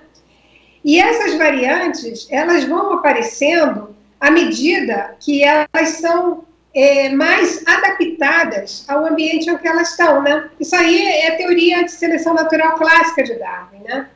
E 0.85 0.99
essas 0.99 1.35
variantes, 1.35 2.27
elas 2.29 2.63
vão 2.65 2.93
aparecendo 2.93 3.95
à 4.19 4.29
medida 4.29 5.15
que 5.19 5.43
elas 5.43 5.89
são 5.99 6.43
é, 6.75 7.09
mais 7.09 7.63
adaptadas 7.65 8.85
ao 8.87 9.05
ambiente 9.05 9.49
em 9.49 9.57
que 9.57 9.67
elas 9.67 9.91
estão, 9.91 10.21
né? 10.21 10.49
Isso 10.59 10.75
aí 10.75 11.05
é 11.07 11.33
a 11.33 11.37
teoria 11.37 11.83
de 11.83 11.91
seleção 11.91 12.33
natural 12.33 12.75
clássica 12.75 13.23
de 13.23 13.35
Darwin, 13.35 13.79
né? 13.83 14.09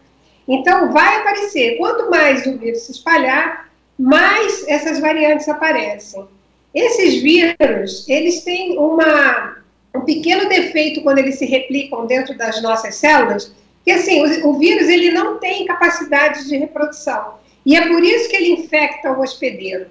Então, 0.48 0.92
vai 0.92 1.18
aparecer. 1.18 1.78
Quanto 1.78 2.10
mais 2.10 2.46
o 2.46 2.58
vírus 2.58 2.82
se 2.82 2.92
espalhar, 2.94 3.67
mais 3.98 4.68
essas 4.68 5.00
variantes 5.00 5.48
aparecem. 5.50 6.26
Esses 6.74 7.22
vírus, 7.22 8.08
eles 8.08 8.44
têm 8.44 8.78
uma, 8.78 9.58
um 9.96 10.02
pequeno 10.02 10.48
defeito 10.48 11.02
quando 11.02 11.18
eles 11.18 11.40
se 11.40 11.46
replicam 11.46 12.06
dentro 12.06 12.38
das 12.38 12.62
nossas 12.62 12.96
células, 12.96 13.52
que 13.84 13.92
assim, 13.92 14.22
o, 14.22 14.50
o 14.50 14.60
vírus 14.60 14.88
ele 14.88 15.12
não 15.12 15.40
tem 15.40 15.66
capacidade 15.66 16.48
de 16.48 16.58
reprodução. 16.58 17.36
E 17.66 17.76
é 17.76 17.88
por 17.88 18.04
isso 18.04 18.30
que 18.30 18.36
ele 18.36 18.52
infecta 18.52 19.12
o 19.12 19.22
hospedeiro. 19.22 19.88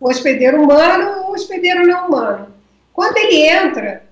O 0.00 0.08
hospedeiro 0.08 0.62
humano 0.62 1.20
ou 1.20 1.30
o 1.30 1.34
hospedeiro 1.34 1.86
não 1.86 2.08
humano. 2.08 2.48
Quando 2.92 3.16
ele 3.16 3.46
entra, 3.46 4.04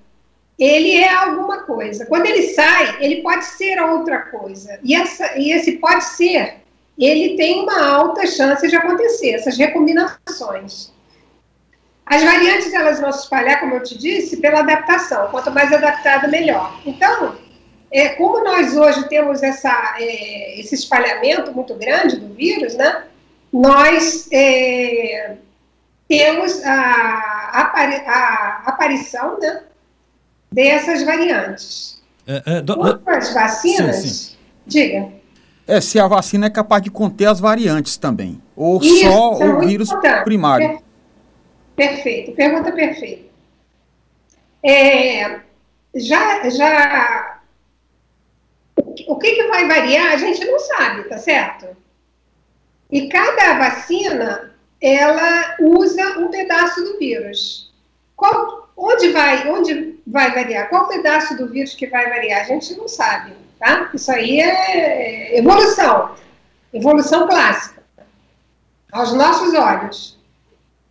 ele 0.58 0.92
é 0.96 1.12
alguma 1.12 1.62
coisa. 1.62 2.06
Quando 2.06 2.26
ele 2.26 2.42
sai, 2.48 2.98
ele 3.00 3.22
pode 3.22 3.44
ser 3.46 3.80
outra 3.80 4.18
coisa. 4.20 4.78
E, 4.84 4.94
essa, 4.94 5.38
e 5.38 5.52
esse 5.52 5.72
pode 5.72 6.04
ser, 6.04 6.56
ele 7.04 7.36
tem 7.36 7.62
uma 7.62 7.82
alta 7.86 8.26
chance 8.26 8.66
de 8.68 8.76
acontecer, 8.76 9.30
essas 9.30 9.56
recombinações. 9.56 10.92
As 12.04 12.24
variantes 12.24 12.74
elas 12.74 13.00
vão 13.00 13.12
se 13.12 13.20
espalhar, 13.20 13.60
como 13.60 13.74
eu 13.74 13.82
te 13.82 13.96
disse, 13.96 14.38
pela 14.38 14.60
adaptação. 14.60 15.28
Quanto 15.28 15.50
mais 15.52 15.72
adaptada, 15.72 16.26
melhor. 16.26 16.80
Então, 16.84 17.36
é, 17.90 18.10
como 18.10 18.42
nós 18.42 18.76
hoje 18.76 19.08
temos 19.08 19.42
essa, 19.42 19.96
é, 19.98 20.58
esse 20.58 20.74
espalhamento 20.74 21.52
muito 21.52 21.74
grande 21.74 22.16
do 22.16 22.34
vírus, 22.34 22.74
né, 22.74 23.04
nós 23.52 24.28
é, 24.32 25.36
temos 26.08 26.62
a, 26.64 27.50
a, 27.52 28.62
aparição 28.66 29.38
né, 29.38 29.62
dessas 30.50 31.04
variantes. 31.04 32.02
É, 32.26 32.42
é, 32.56 32.60
do, 32.60 32.76
as 33.06 33.32
vacinas, 33.32 33.96
sim, 33.96 34.08
sim. 34.08 34.36
diga. 34.66 35.19
É, 35.70 35.80
se 35.80 36.00
a 36.00 36.08
vacina 36.08 36.46
é 36.46 36.50
capaz 36.50 36.82
de 36.82 36.90
conter 36.90 37.26
as 37.26 37.38
variantes 37.38 37.96
também, 37.96 38.42
ou 38.56 38.82
Isso, 38.82 39.02
só 39.02 39.40
é 39.40 39.44
o 39.44 39.60
vírus 39.60 39.88
importante. 39.88 40.24
primário. 40.24 40.82
Perfeito, 41.76 42.32
pergunta 42.32 42.72
perfeita. 42.72 43.30
É, 44.64 45.40
já, 45.94 46.50
já, 46.50 47.40
o 49.06 49.16
que, 49.16 49.30
que 49.30 49.46
vai 49.46 49.68
variar, 49.68 50.12
a 50.12 50.16
gente 50.16 50.44
não 50.44 50.58
sabe, 50.58 51.04
tá 51.04 51.18
certo? 51.18 51.68
E 52.90 53.08
cada 53.08 53.56
vacina, 53.58 54.52
ela 54.80 55.56
usa 55.60 56.18
um 56.18 56.28
pedaço 56.28 56.82
do 56.82 56.98
vírus. 56.98 57.72
Qual, 58.16 58.68
onde 58.76 59.10
vai, 59.10 59.48
onde 59.48 60.00
vai 60.04 60.34
variar? 60.34 60.68
Qual 60.68 60.88
pedaço 60.88 61.36
do 61.36 61.48
vírus 61.48 61.74
que 61.74 61.86
vai 61.86 62.08
variar? 62.08 62.40
A 62.40 62.44
gente 62.44 62.76
não 62.76 62.88
sabe, 62.88 63.34
tá? 63.60 63.90
Isso 63.94 64.10
aí 64.10 64.40
é 64.40 65.38
evolução, 65.38 66.16
evolução 66.72 67.28
clássica, 67.28 67.82
aos 68.90 69.12
nossos 69.12 69.54
olhos. 69.54 70.18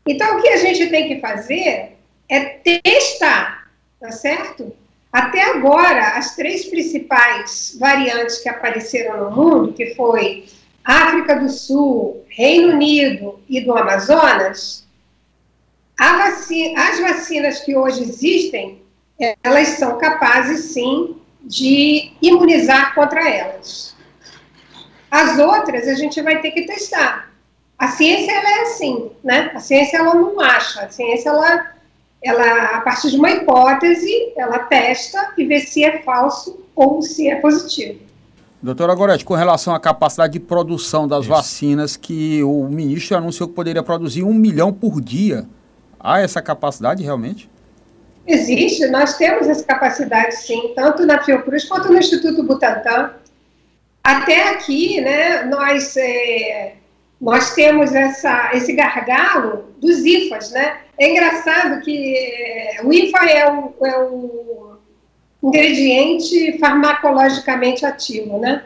Então, 0.07 0.37
o 0.37 0.41
que 0.41 0.47
a 0.47 0.57
gente 0.57 0.87
tem 0.87 1.07
que 1.07 1.19
fazer 1.19 1.97
é 2.29 2.39
testar, 2.41 3.69
tá 3.99 4.11
certo? 4.11 4.73
Até 5.11 5.41
agora, 5.51 6.17
as 6.17 6.35
três 6.35 6.65
principais 6.65 7.75
variantes 7.79 8.39
que 8.39 8.47
apareceram 8.47 9.25
no 9.25 9.31
mundo, 9.35 9.73
que 9.73 9.95
foi 9.95 10.45
África 10.85 11.35
do 11.35 11.49
Sul, 11.49 12.23
Reino 12.29 12.73
Unido 12.73 13.39
e 13.49 13.59
do 13.61 13.75
Amazonas, 13.75 14.87
vacina, 15.97 16.81
as 16.81 16.99
vacinas 16.99 17.59
que 17.59 17.75
hoje 17.75 18.03
existem, 18.03 18.81
elas 19.43 19.69
são 19.69 19.97
capazes, 19.97 20.71
sim, 20.73 21.18
de 21.41 22.11
imunizar 22.21 22.93
contra 22.93 23.27
elas. 23.29 23.95
As 25.09 25.39
outras 25.39 25.87
a 25.87 25.95
gente 25.95 26.21
vai 26.21 26.41
ter 26.41 26.51
que 26.51 26.65
testar. 26.65 27.31
A 27.77 27.87
ciência 27.87 28.31
ela 28.31 28.49
é 28.49 28.61
assim, 28.63 29.09
né? 29.23 29.51
A 29.55 29.59
ciência 29.59 29.97
ela 29.97 30.13
não 30.13 30.39
acha, 30.39 30.81
a 30.81 30.89
ciência 30.89 31.29
ela, 31.29 31.73
ela 32.21 32.77
a 32.77 32.81
partir 32.81 33.09
de 33.09 33.17
uma 33.17 33.31
hipótese, 33.31 34.33
ela 34.37 34.59
testa 34.59 35.33
e 35.37 35.45
vê 35.45 35.61
se 35.61 35.83
é 35.83 36.01
falso 36.03 36.59
ou 36.75 37.01
se 37.01 37.29
é 37.29 37.35
positivo. 37.37 37.99
Doutora 38.61 38.93
Gorete, 38.93 39.23
com 39.23 39.33
relação 39.33 39.73
à 39.73 39.79
capacidade 39.79 40.33
de 40.33 40.39
produção 40.41 41.07
das 41.07 41.21
Isso. 41.21 41.29
vacinas, 41.29 41.95
que 41.95 42.43
o 42.43 42.67
ministro 42.67 43.15
anunciou 43.15 43.47
que 43.47 43.55
poderia 43.55 43.81
produzir 43.81 44.23
um 44.23 44.33
milhão 44.33 44.73
por 44.73 44.99
dia, 44.99 45.47
há 45.97 46.19
essa 46.19 46.41
capacidade 46.41 47.01
realmente? 47.01 47.49
Existe, 48.27 48.87
nós 48.87 49.17
temos 49.17 49.47
essa 49.47 49.63
capacidade 49.63 50.35
sim, 50.35 50.73
tanto 50.75 51.05
na 51.05 51.23
Fiocruz 51.23 51.65
quanto 51.65 51.91
no 51.91 51.97
Instituto 51.97 52.43
Butantan. 52.43 53.13
Até 54.03 54.49
aqui, 54.49 55.01
né, 55.01 55.43
nós, 55.43 55.97
é, 55.97 56.73
nós 57.19 57.53
temos 57.53 57.93
essa, 57.93 58.51
esse 58.53 58.73
gargalo 58.73 59.73
dos 59.77 60.05
IFAs, 60.05 60.51
né? 60.51 60.77
É 60.97 61.09
engraçado 61.09 61.81
que 61.81 62.15
é, 62.15 62.81
o 62.83 62.93
IFA 62.93 63.25
é 63.25 63.51
o, 63.51 63.73
é 63.83 63.99
o 63.99 64.77
ingrediente 65.43 66.57
farmacologicamente 66.59 67.85
ativo, 67.85 68.37
né? 68.37 68.63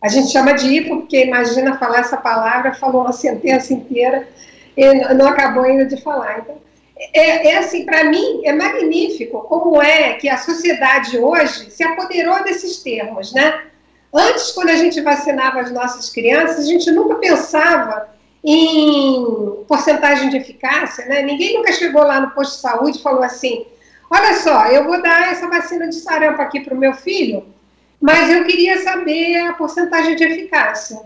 A 0.00 0.08
gente 0.08 0.30
chama 0.30 0.52
de 0.52 0.66
IFA 0.66 0.96
porque 0.96 1.24
imagina 1.24 1.78
falar 1.78 2.00
essa 2.00 2.16
palavra, 2.16 2.74
falou 2.74 3.02
uma 3.02 3.12
sentença 3.12 3.72
inteira 3.72 4.28
e 4.76 5.14
não 5.14 5.26
acabou 5.26 5.64
ainda 5.64 5.84
de 5.84 6.00
falar. 6.00 6.40
Então, 6.40 6.56
é, 6.98 7.48
é 7.48 7.58
assim, 7.58 7.84
para 7.84 8.04
mim, 8.04 8.42
é 8.44 8.52
magnífico 8.52 9.40
como 9.42 9.80
é 9.80 10.14
que 10.14 10.28
a 10.28 10.36
sociedade 10.36 11.18
hoje 11.18 11.70
se 11.70 11.84
apoderou 11.84 12.42
desses 12.42 12.82
termos, 12.82 13.32
né? 13.32 13.62
Antes, 14.12 14.50
quando 14.52 14.70
a 14.70 14.76
gente 14.76 15.00
vacinava 15.00 15.60
as 15.60 15.70
nossas 15.70 16.10
crianças, 16.10 16.64
a 16.64 16.68
gente 16.68 16.90
nunca 16.90 17.16
pensava 17.16 18.08
em 18.42 19.64
porcentagem 19.68 20.30
de 20.30 20.38
eficácia, 20.38 21.04
né? 21.06 21.22
Ninguém 21.22 21.56
nunca 21.56 21.72
chegou 21.72 22.02
lá 22.02 22.20
no 22.20 22.30
posto 22.30 22.54
de 22.56 22.60
saúde 22.62 22.98
e 22.98 23.02
falou 23.02 23.22
assim: 23.22 23.66
olha 24.10 24.34
só, 24.36 24.66
eu 24.66 24.84
vou 24.84 25.00
dar 25.02 25.30
essa 25.30 25.46
vacina 25.46 25.88
de 25.88 25.96
sarampo 25.96 26.40
aqui 26.40 26.60
para 26.60 26.74
o 26.74 26.78
meu 26.78 26.94
filho, 26.94 27.46
mas 28.00 28.30
eu 28.30 28.44
queria 28.44 28.82
saber 28.82 29.36
a 29.38 29.52
porcentagem 29.52 30.16
de 30.16 30.24
eficácia. 30.24 31.00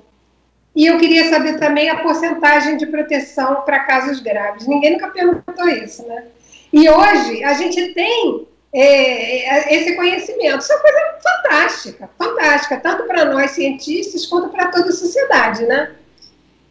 E 0.74 0.86
eu 0.86 0.98
queria 0.98 1.28
saber 1.28 1.58
também 1.58 1.90
a 1.90 1.98
porcentagem 2.02 2.76
de 2.76 2.86
proteção 2.86 3.62
para 3.62 3.80
casos 3.80 4.20
graves. 4.20 4.66
Ninguém 4.66 4.92
nunca 4.92 5.08
perguntou 5.08 5.68
isso, 5.68 6.06
né? 6.06 6.24
E 6.72 6.88
hoje 6.88 7.44
a 7.44 7.52
gente 7.52 7.92
tem 7.92 8.46
é, 8.72 9.74
esse 9.74 9.94
conhecimento. 9.94 10.62
Isso 10.62 10.72
é 10.72 10.76
uma 10.76 10.82
coisa 10.82 11.00
fantástica, 11.22 12.10
fantástica, 12.18 12.80
tanto 12.80 13.04
para 13.04 13.26
nós 13.26 13.50
cientistas 13.50 14.26
quanto 14.26 14.48
para 14.48 14.68
toda 14.68 14.88
a 14.88 14.92
sociedade, 14.92 15.64
né? 15.66 15.90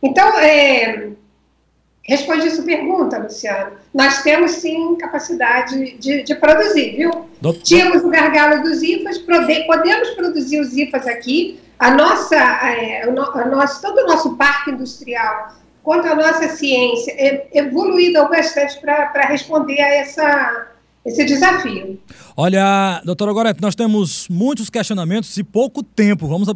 Então, 0.02 0.28
é, 0.40 1.10
respondi 2.02 2.50
sua 2.50 2.66
pergunta, 2.66 3.20
Luciano. 3.20 3.74
Nós 3.94 4.24
temos 4.24 4.52
sim 4.52 4.96
capacidade 4.96 5.96
de, 5.98 6.24
de 6.24 6.36
produzir, 6.36 6.96
viu? 6.96 7.30
Doutor. 7.40 7.62
Tínhamos 7.62 8.04
o 8.04 8.10
gargalo 8.10 8.64
dos 8.64 8.82
IFAs, 8.82 9.20
podemos 9.20 10.10
produzir 10.12 10.60
os 10.60 10.76
IFAs 10.76 11.06
aqui, 11.06 11.60
a 11.82 11.96
nossa, 11.96 12.36
é, 12.36 13.10
o, 13.10 13.12
nosso, 13.12 13.82
todo 13.82 13.98
o 13.98 14.06
nosso 14.06 14.38
parque 14.38 14.70
industrial, 14.70 15.56
quanto 15.82 16.08
a 16.08 16.14
nossa 16.14 16.48
ciência, 16.50 17.12
é 17.18 17.50
evoluída 17.58 18.24
bastante 18.28 18.80
para 18.80 19.26
responder 19.26 19.82
a 19.82 19.88
essa, 19.96 20.68
esse 21.04 21.26
desafio. 21.26 22.00
Olha, 22.38 23.02
doutora 23.04 23.34
Gorete, 23.34 23.60
nós 23.64 23.74
temos 23.74 24.28
muitos 24.30 24.70
questionamentos 24.70 25.36
e 25.38 25.44
pouco 25.44 25.82
tempo. 25.82 26.28
Vamos 26.28 26.48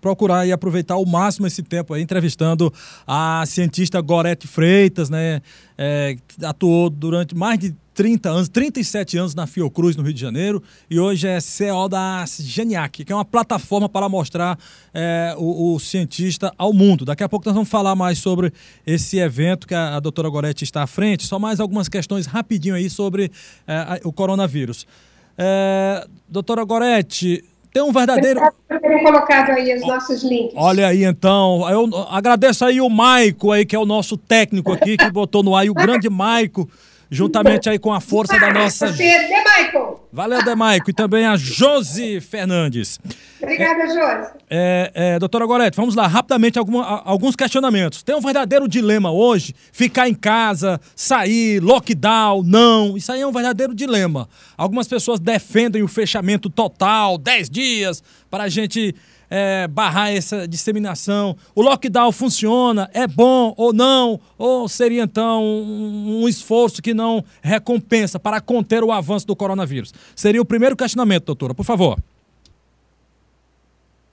procurar 0.00 0.46
e 0.46 0.52
aproveitar 0.52 0.94
ao 0.94 1.04
máximo 1.04 1.48
esse 1.48 1.64
tempo 1.64 1.92
aí, 1.92 2.00
entrevistando 2.00 2.72
a 3.04 3.42
cientista 3.46 4.00
Gorete 4.00 4.46
Freitas, 4.46 5.10
né? 5.10 5.42
É, 5.76 6.14
atuou 6.44 6.88
durante 6.88 7.34
mais 7.34 7.58
de 7.58 7.74
30 7.98 8.28
anos, 8.28 8.48
37 8.48 9.18
anos 9.18 9.34
na 9.34 9.44
Fiocruz, 9.44 9.96
no 9.96 10.04
Rio 10.04 10.14
de 10.14 10.20
Janeiro, 10.20 10.62
e 10.88 11.00
hoje 11.00 11.26
é 11.26 11.40
CEO 11.40 11.88
da 11.88 12.24
Geniac, 12.28 13.04
que 13.04 13.12
é 13.12 13.14
uma 13.14 13.24
plataforma 13.24 13.88
para 13.88 14.08
mostrar 14.08 14.56
é, 14.94 15.34
o, 15.36 15.74
o, 15.74 15.80
cientista 15.80 16.52
ao 16.56 16.72
mundo. 16.72 17.04
Daqui 17.04 17.24
a 17.24 17.28
pouco 17.28 17.44
nós 17.44 17.54
vamos 17.56 17.68
falar 17.68 17.96
mais 17.96 18.18
sobre 18.18 18.52
esse 18.86 19.18
evento 19.18 19.66
que 19.66 19.74
a, 19.74 19.96
a 19.96 20.00
doutora 20.00 20.28
Goretti 20.28 20.62
está 20.62 20.84
à 20.84 20.86
frente, 20.86 21.26
só 21.26 21.40
mais 21.40 21.58
algumas 21.58 21.88
questões 21.88 22.26
rapidinho 22.26 22.76
aí 22.76 22.88
sobre 22.88 23.32
é, 23.66 24.00
o 24.04 24.12
coronavírus. 24.12 24.86
É, 25.36 26.06
doutora 26.28 26.62
Goretti, 26.62 27.44
tem 27.72 27.82
um 27.82 27.90
verdadeiro. 27.90 28.40
Eu 28.70 29.02
colocado 29.02 29.50
aí 29.50 29.74
os 29.74 29.84
nossos 29.84 30.22
links. 30.22 30.54
Olha 30.54 30.86
aí, 30.86 31.02
então. 31.02 31.68
Eu 31.68 31.90
agradeço 32.10 32.64
aí 32.64 32.80
o 32.80 32.88
Maico 32.88 33.50
aí, 33.50 33.66
que 33.66 33.74
é 33.74 33.78
o 33.78 33.84
nosso 33.84 34.16
técnico 34.16 34.72
aqui, 34.72 34.96
que 34.96 35.10
botou 35.10 35.42
no 35.42 35.56
ar, 35.56 35.66
e 35.66 35.70
o 35.70 35.74
grande 35.74 36.08
Maico 36.08 36.70
juntamente 37.10 37.68
aí 37.68 37.78
com 37.78 37.92
a 37.92 38.00
força 38.00 38.38
da 38.38 38.52
nossa. 38.52 38.86
Valeu, 40.12 40.42
Demaico. 40.42 40.90
E 40.90 40.92
também 40.92 41.26
a 41.26 41.36
Josi 41.36 42.20
Fernandes. 42.20 42.98
Obrigada, 43.40 43.86
Josi. 43.86 44.30
É, 44.50 44.90
é, 44.94 45.18
doutora 45.18 45.46
Gorete, 45.46 45.76
vamos 45.76 45.94
lá, 45.94 46.06
rapidamente, 46.06 46.58
alguma, 46.58 47.02
alguns 47.02 47.36
questionamentos. 47.36 48.02
Tem 48.02 48.14
um 48.14 48.20
verdadeiro 48.20 48.66
dilema 48.66 49.10
hoje, 49.10 49.54
ficar 49.72 50.08
em 50.08 50.14
casa, 50.14 50.80
sair, 50.96 51.60
lockdown, 51.60 52.42
não. 52.42 52.96
Isso 52.96 53.12
aí 53.12 53.20
é 53.20 53.26
um 53.26 53.32
verdadeiro 53.32 53.74
dilema. 53.74 54.28
Algumas 54.56 54.88
pessoas 54.88 55.20
defendem 55.20 55.82
o 55.82 55.88
fechamento 55.88 56.50
total, 56.50 57.18
10 57.18 57.50
dias, 57.50 58.02
para 58.30 58.44
a 58.44 58.48
gente 58.48 58.94
é, 59.30 59.66
barrar 59.68 60.10
essa 60.10 60.46
disseminação? 60.46 61.36
O 61.54 61.62
lockdown 61.62 62.12
funciona? 62.12 62.90
É 62.92 63.06
bom 63.06 63.54
ou 63.56 63.72
não? 63.72 64.20
Ou 64.36 64.68
seria 64.68 65.02
então 65.02 65.42
um, 65.42 66.22
um 66.22 66.28
esforço 66.28 66.82
que 66.82 66.94
não 66.94 67.24
recompensa 67.42 68.18
para 68.18 68.40
conter 68.40 68.82
o 68.82 68.92
avanço 68.92 69.26
do 69.26 69.36
coronavírus? 69.36 69.92
Seria 70.14 70.40
o 70.40 70.44
primeiro 70.44 70.76
questionamento, 70.76 71.24
doutora, 71.26 71.54
por 71.54 71.64
favor. 71.64 71.98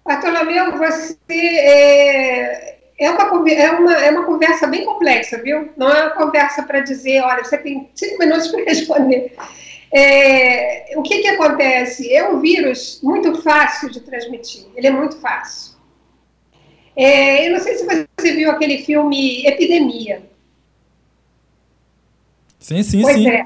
Bartolomeu, 0.06 0.78
você 0.78 1.18
é, 1.34 2.78
é, 3.00 3.10
uma, 3.10 3.50
é, 3.50 3.72
uma, 3.72 3.94
é 3.94 4.12
uma 4.12 4.24
conversa 4.24 4.68
bem 4.68 4.86
complexa, 4.86 5.42
viu? 5.42 5.70
Não 5.76 5.90
é 5.90 6.04
uma 6.04 6.12
conversa 6.12 6.62
para 6.62 6.82
dizer, 6.82 7.22
olha, 7.22 7.44
você 7.44 7.58
tem 7.58 7.90
cinco 7.96 8.20
minutos 8.20 8.48
para 8.50 8.64
responder. 8.70 9.36
É, 9.98 10.94
o 10.98 11.02
que, 11.02 11.22
que 11.22 11.28
acontece? 11.30 12.14
É 12.14 12.28
um 12.28 12.42
vírus 12.42 13.00
muito 13.02 13.42
fácil 13.42 13.90
de 13.90 14.02
transmitir, 14.02 14.66
ele 14.76 14.88
é 14.88 14.92
muito 14.92 15.16
fácil. 15.22 15.74
É, 16.94 17.48
eu 17.48 17.54
não 17.54 17.60
sei 17.62 17.76
se 17.76 17.86
você 17.86 18.34
viu 18.34 18.52
aquele 18.52 18.80
filme 18.80 19.46
Epidemia. 19.46 20.24
Sim, 22.60 22.84
sim, 22.84 23.02
pois 23.04 23.16
sim. 23.16 23.30
É. 23.30 23.46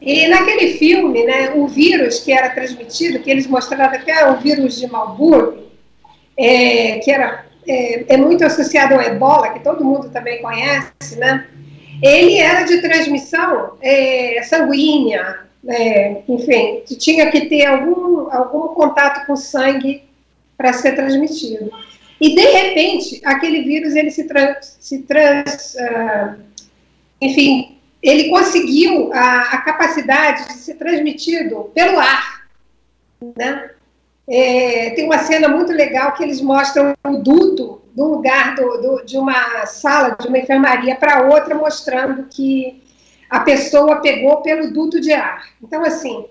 E 0.00 0.26
naquele 0.26 0.78
filme, 0.78 1.24
né, 1.24 1.50
o 1.54 1.68
vírus 1.68 2.20
que 2.20 2.32
era 2.32 2.50
transmitido, 2.50 3.20
que 3.20 3.30
eles 3.30 3.46
mostraram 3.46 4.00
que 4.00 4.10
era 4.10 4.32
o 4.32 4.40
vírus 4.40 4.80
de 4.80 4.86
Marburg, 4.88 5.62
é, 6.36 6.98
que 6.98 7.10
era, 7.10 7.46
é, 7.68 8.14
é, 8.14 8.16
muito 8.16 8.44
associado 8.44 8.94
ao 8.94 9.02
ebola, 9.02 9.52
que 9.52 9.60
todo 9.60 9.84
mundo 9.84 10.10
também 10.10 10.42
conhece, 10.42 11.16
né? 11.18 11.46
Ele 12.02 12.36
era 12.38 12.64
de 12.64 12.80
transmissão 12.80 13.76
é, 13.80 14.40
sanguínea, 14.42 15.47
é, 15.66 16.22
enfim, 16.28 16.82
tinha 16.98 17.30
que 17.30 17.46
ter 17.46 17.66
algum, 17.66 18.30
algum 18.30 18.74
contato 18.74 19.26
com 19.26 19.36
sangue 19.36 20.04
para 20.56 20.72
ser 20.72 20.94
transmitido. 20.94 21.70
E, 22.20 22.34
de 22.34 22.42
repente, 22.42 23.20
aquele 23.24 23.62
vírus, 23.62 23.94
ele 23.94 24.10
se, 24.10 24.24
trans, 24.24 24.76
se 24.80 25.02
trans 25.02 25.76
uh, 25.76 26.48
enfim, 27.20 27.78
ele 28.02 28.28
conseguiu 28.28 29.12
a, 29.12 29.40
a, 29.40 29.58
capacidade 29.58 30.48
de 30.48 30.54
ser 30.54 30.74
transmitido 30.74 31.70
pelo 31.74 31.98
ar, 31.98 32.42
né? 33.36 33.70
É, 34.30 34.90
tem 34.90 35.06
uma 35.06 35.18
cena 35.18 35.48
muito 35.48 35.72
legal 35.72 36.12
que 36.12 36.22
eles 36.22 36.40
mostram 36.40 36.94
o 37.06 37.16
duto 37.16 37.80
do 37.94 38.04
lugar 38.04 38.54
do, 38.54 38.76
do, 38.76 39.04
de 39.04 39.16
uma 39.16 39.64
sala, 39.64 40.16
de 40.20 40.28
uma 40.28 40.38
enfermaria 40.38 40.94
para 40.94 41.22
outra, 41.22 41.54
mostrando 41.54 42.24
que 42.24 42.82
a 43.28 43.40
pessoa 43.40 44.00
pegou 44.00 44.42
pelo 44.42 44.72
duto 44.72 45.00
de 45.00 45.12
ar. 45.12 45.48
Então, 45.62 45.82
assim, 45.84 46.24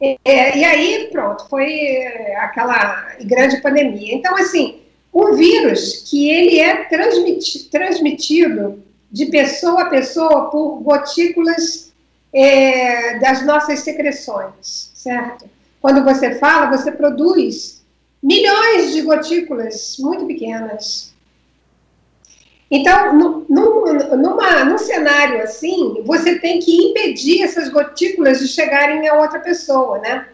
é, 0.00 0.56
e 0.58 0.64
aí, 0.64 1.08
pronto, 1.12 1.48
foi 1.48 1.70
é, 1.70 2.36
aquela 2.38 3.14
grande 3.22 3.60
pandemia. 3.60 4.14
Então, 4.14 4.34
assim, 4.36 4.80
o 5.12 5.34
vírus, 5.34 6.08
que 6.08 6.30
ele 6.30 6.58
é 6.58 6.84
transmiti 6.84 7.64
transmitido 7.70 8.82
de 9.10 9.26
pessoa 9.26 9.82
a 9.82 9.90
pessoa 9.90 10.50
por 10.50 10.80
gotículas 10.80 11.92
é, 12.32 13.18
das 13.18 13.44
nossas 13.44 13.80
secreções, 13.80 14.92
certo? 14.94 15.46
Quando 15.80 16.04
você 16.04 16.36
fala, 16.36 16.76
você 16.76 16.92
produz 16.92 17.82
milhões 18.22 18.92
de 18.92 19.02
gotículas 19.02 19.96
muito 19.98 20.26
pequenas, 20.26 21.09
então, 22.70 23.12
num, 23.12 23.44
numa, 24.16 24.64
num 24.64 24.78
cenário 24.78 25.42
assim, 25.42 26.02
você 26.04 26.38
tem 26.38 26.60
que 26.60 26.90
impedir 26.90 27.42
essas 27.42 27.68
gotículas 27.68 28.38
de 28.38 28.46
chegarem 28.46 29.08
a 29.08 29.14
outra 29.14 29.40
pessoa, 29.40 29.98
né? 29.98 30.28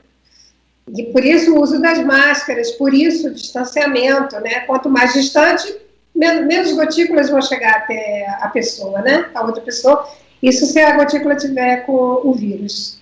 E 0.94 1.04
por 1.04 1.24
isso 1.24 1.54
o 1.54 1.62
uso 1.62 1.80
das 1.80 1.98
máscaras, 2.04 2.72
por 2.72 2.92
isso 2.92 3.28
o 3.28 3.34
distanciamento, 3.34 4.38
né? 4.40 4.60
Quanto 4.60 4.90
mais 4.90 5.14
distante, 5.14 5.74
menos 6.14 6.72
gotículas 6.72 7.30
vão 7.30 7.40
chegar 7.40 7.74
até 7.74 8.26
a 8.40 8.48
pessoa, 8.48 9.00
né? 9.00 9.30
A 9.34 9.42
outra 9.42 9.62
pessoa. 9.62 10.06
Isso 10.42 10.66
se 10.66 10.78
a 10.78 10.94
gotícula 10.94 11.34
tiver 11.36 11.86
com 11.86 12.20
o 12.22 12.34
vírus. 12.34 13.00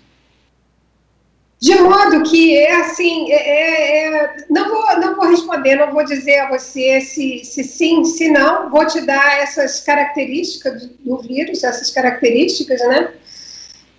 De 1.64 1.76
modo 1.76 2.22
que 2.24 2.54
é 2.58 2.76
assim, 2.76 3.32
é, 3.32 3.36
é, 3.36 4.06
é, 4.08 4.36
não, 4.50 4.68
vou, 4.68 5.00
não 5.00 5.16
vou 5.16 5.30
responder, 5.30 5.76
não 5.76 5.90
vou 5.90 6.04
dizer 6.04 6.40
a 6.40 6.50
você 6.50 7.00
se, 7.00 7.42
se 7.42 7.64
sim, 7.64 8.04
se 8.04 8.28
não, 8.28 8.68
vou 8.68 8.86
te 8.86 9.00
dar 9.00 9.38
essas 9.38 9.80
características 9.80 10.86
do 11.00 11.22
vírus, 11.22 11.64
essas 11.64 11.90
características, 11.90 12.80
né? 12.80 13.14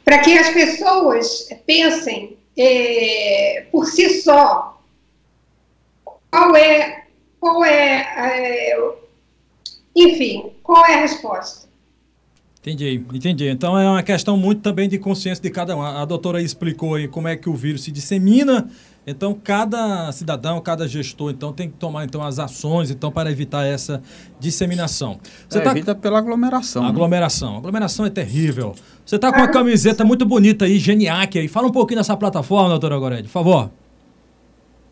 Para 0.04 0.20
que 0.20 0.38
as 0.38 0.50
pessoas 0.50 1.50
pensem 1.66 2.38
é, 2.56 3.66
por 3.72 3.88
si 3.88 4.22
só 4.22 4.80
qual 6.30 6.56
é, 6.56 7.06
qual 7.40 7.66
é, 7.66 8.76
é 8.76 8.94
enfim, 9.96 10.54
qual 10.62 10.86
é 10.86 10.94
a 10.94 11.02
resposta. 11.02 11.65
Entendi, 12.66 13.06
entendi. 13.14 13.48
Então 13.48 13.78
é 13.78 13.88
uma 13.88 14.02
questão 14.02 14.36
muito 14.36 14.62
também 14.62 14.90
de 14.90 14.98
consciência 14.98 15.40
de 15.40 15.52
cada 15.52 15.78
um. 15.78 15.84
A 15.84 16.04
doutora 16.04 16.42
explicou 16.42 16.96
aí 16.96 17.08
como 17.08 17.28
é 17.28 17.36
que 17.36 17.48
o 17.48 17.54
vírus 17.54 17.84
se 17.84 17.92
dissemina. 17.92 18.68
Então 19.06 19.36
cada 19.36 20.12
cidadão, 20.12 20.60
cada 20.60 20.88
gestor, 20.88 21.30
então 21.30 21.54
tem 21.54 21.70
que 21.70 21.78
tomar 21.78 22.06
então 22.06 22.24
as 22.24 22.40
ações 22.40 22.90
então 22.90 23.12
para 23.12 23.30
evitar 23.30 23.64
essa 23.68 24.02
disseminação. 24.40 25.20
Você 25.48 25.60
é, 25.60 25.62
tá... 25.62 25.70
Evita 25.70 25.94
pela 25.94 26.18
aglomeração. 26.18 26.82
Né? 26.82 26.90
Aglomeração. 26.90 27.52
Né? 27.52 27.58
Aglomeração 27.60 28.04
é 28.04 28.10
terrível. 28.10 28.74
Você 29.06 29.18
está 29.18 29.32
com 29.32 29.38
uma 29.38 29.48
camiseta 29.48 30.04
muito 30.04 30.26
bonita 30.26 30.66
aí, 30.66 30.80
Geniac 30.80 31.38
aí. 31.38 31.48
Fala 31.48 31.68
um 31.68 31.72
pouquinho 31.72 32.00
dessa 32.00 32.18
plataforma, 32.18 32.70
doutora 32.70 32.98
Gorede, 32.98 33.24
por 33.28 33.34
favor. 33.34 33.70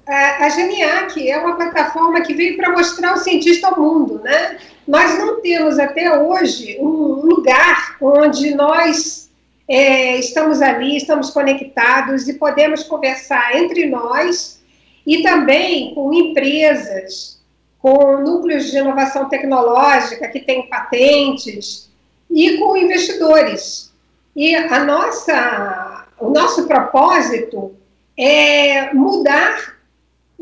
A, 0.06 0.46
a 0.46 0.50
Geniac 0.50 1.30
é 1.30 1.38
uma 1.38 1.56
plataforma 1.56 2.22
que 2.22 2.34
veio 2.34 2.58
para 2.58 2.72
mostrar 2.72 3.14
o 3.14 3.18
cientista 3.18 3.68
ao 3.68 3.80
mundo, 3.80 4.20
né? 4.24 4.58
Nós 4.88 5.18
não 5.18 5.42
temos 5.42 5.80
até 5.80 6.20
hoje 6.20 6.78
um 6.80 7.26
lugar 7.26 7.96
onde 8.02 8.54
nós 8.54 9.32
é, 9.68 10.18
estamos 10.18 10.62
ali, 10.62 10.98
estamos 10.98 11.30
conectados 11.30 12.28
e 12.28 12.34
podemos 12.34 12.84
conversar 12.84 13.56
entre 13.56 13.86
nós 13.86 14.62
e 15.08 15.24
também 15.24 15.94
com 15.96 16.14
empresas, 16.14 17.42
com 17.80 18.18
núcleos 18.18 18.70
de 18.70 18.78
inovação 18.78 19.30
tecnológica 19.30 20.28
que 20.28 20.40
têm 20.40 20.68
patentes 20.68 21.90
e 22.30 22.58
com 22.58 22.76
investidores. 22.76 23.92
E 24.36 24.56
a 24.56 24.84
nossa, 24.84 26.08
o 26.20 26.30
nosso 26.30 26.68
propósito 26.68 27.76
é 28.18 28.94
mudar, 28.94 29.78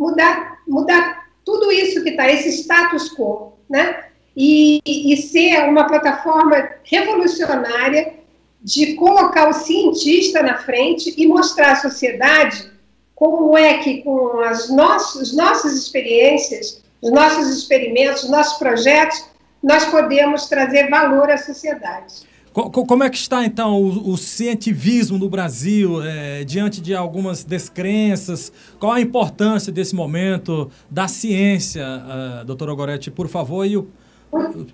mudar, 0.02 0.58
mudar 0.68 1.28
tudo 1.46 1.72
isso 1.72 2.02
que 2.04 2.10
está, 2.10 2.30
esse 2.30 2.50
status 2.50 3.14
quo, 3.16 3.54
né? 3.70 4.06
e, 4.36 4.82
e 4.86 5.18
ser 5.18 5.70
uma 5.70 5.88
plataforma 5.88 6.70
revolucionária 6.84 8.16
de 8.64 8.96
colocar 8.96 9.50
o 9.50 9.54
cientista 9.54 10.42
na 10.42 10.58
frente 10.58 11.14
e 11.18 11.28
mostrar 11.28 11.74
à 11.74 11.76
sociedade 11.76 12.72
como 13.16 13.56
é 13.56 13.78
que 13.78 14.02
com 14.02 14.40
as 14.40 14.70
nossas, 14.70 15.36
nossas 15.36 15.74
experiências, 15.74 16.82
os 17.02 17.12
nossos 17.12 17.56
experimentos, 17.56 18.24
os 18.24 18.30
nossos 18.30 18.58
projetos, 18.58 19.26
nós 19.62 19.86
podemos 19.86 20.48
trazer 20.48 20.90
valor 20.90 21.30
à 21.30 21.38
sociedade. 21.38 22.31
Como 22.54 23.02
é 23.02 23.10
que 23.10 23.16
está, 23.16 23.46
então, 23.46 23.82
o, 23.82 24.12
o 24.12 24.18
cientivismo 24.18 25.18
no 25.18 25.30
Brasil, 25.30 26.04
é, 26.04 26.44
diante 26.44 26.82
de 26.82 26.94
algumas 26.94 27.46
descrenças? 27.46 28.52
Qual 28.78 28.92
a 28.92 29.00
importância 29.00 29.72
desse 29.72 29.96
momento 29.96 30.70
da 30.90 31.08
ciência, 31.08 31.84
uh, 31.84 32.46
doutora 32.46 32.74
Goretti, 32.74 33.10
por 33.10 33.30
favor, 33.30 33.66
e 33.66 33.78
o, 33.78 33.88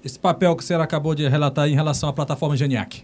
esse 0.03 0.17
papel 0.17 0.55
que 0.55 0.63
você 0.63 0.73
acabou 0.73 1.13
de 1.13 1.27
relatar 1.27 1.67
em 1.67 1.75
relação 1.75 2.09
à 2.09 2.13
plataforma 2.13 2.55
Geniac. 2.55 3.03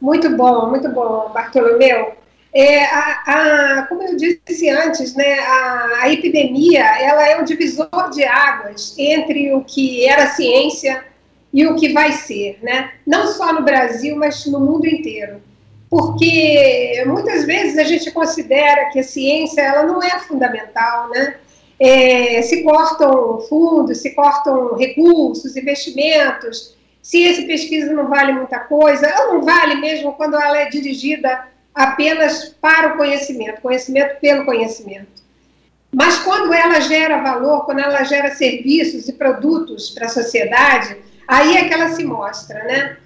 Muito 0.00 0.34
bom, 0.36 0.70
muito 0.70 0.88
bom, 0.90 1.30
Bartolomeu. 1.32 2.12
É, 2.54 2.84
a, 2.86 3.22
a, 3.26 3.86
como 3.88 4.02
eu 4.02 4.16
disse 4.16 4.70
antes, 4.70 5.14
né, 5.14 5.38
a, 5.40 6.02
a, 6.02 6.12
epidemia 6.12 6.82
ela 7.02 7.28
é 7.28 7.40
o 7.40 7.44
divisor 7.44 7.88
de 8.14 8.24
águas 8.24 8.94
entre 8.98 9.52
o 9.52 9.62
que 9.62 10.08
era 10.08 10.28
ciência 10.28 11.04
e 11.52 11.66
o 11.66 11.76
que 11.76 11.92
vai 11.92 12.12
ser, 12.12 12.58
né? 12.62 12.92
não 13.06 13.26
só 13.26 13.52
no 13.52 13.62
Brasil, 13.62 14.16
mas 14.16 14.46
no 14.46 14.60
mundo 14.60 14.86
inteiro. 14.86 15.40
Porque 15.88 17.02
muitas 17.06 17.46
vezes 17.46 17.78
a 17.78 17.84
gente 17.84 18.10
considera 18.10 18.90
que 18.90 18.98
a 18.98 19.02
ciência 19.02 19.62
ela 19.62 19.84
não 19.84 20.02
é 20.02 20.18
fundamental, 20.20 21.08
né? 21.08 21.36
é, 21.78 22.42
se 22.42 22.62
cortam 22.62 23.40
fundos, 23.42 23.98
se 23.98 24.10
cortam 24.10 24.74
recursos, 24.74 25.56
investimentos, 25.56 26.76
ciência 27.00 27.42
e 27.42 27.46
pesquisa 27.46 27.92
não 27.92 28.08
vale 28.08 28.32
muita 28.32 28.58
coisa, 28.58 29.12
ou 29.20 29.34
não 29.34 29.42
vale 29.42 29.76
mesmo 29.76 30.12
quando 30.14 30.34
ela 30.34 30.58
é 30.58 30.68
dirigida 30.68 31.46
apenas 31.74 32.48
para 32.60 32.94
o 32.94 32.96
conhecimento, 32.96 33.60
conhecimento 33.60 34.18
pelo 34.20 34.44
conhecimento. 34.44 35.18
Mas 35.94 36.18
quando 36.18 36.52
ela 36.52 36.80
gera 36.80 37.22
valor, 37.22 37.64
quando 37.64 37.78
ela 37.78 38.02
gera 38.02 38.34
serviços 38.34 39.08
e 39.08 39.12
produtos 39.12 39.90
para 39.90 40.06
a 40.06 40.10
sociedade, 40.10 40.96
aí 41.28 41.56
é 41.58 41.68
que 41.68 41.74
ela 41.74 41.90
se 41.90 42.02
mostra, 42.02 42.64
né? 42.64 42.96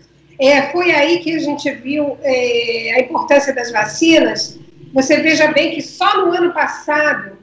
É, 0.40 0.70
foi 0.70 0.92
aí 0.92 1.18
que 1.18 1.34
a 1.34 1.38
gente 1.38 1.70
viu 1.72 2.16
é, 2.22 2.94
a 2.96 3.00
importância 3.00 3.52
das 3.52 3.70
vacinas. 3.70 4.58
Você 4.94 5.18
veja 5.18 5.52
bem 5.52 5.74
que 5.74 5.82
só 5.82 6.24
no 6.24 6.32
ano 6.32 6.54
passado 6.54 7.38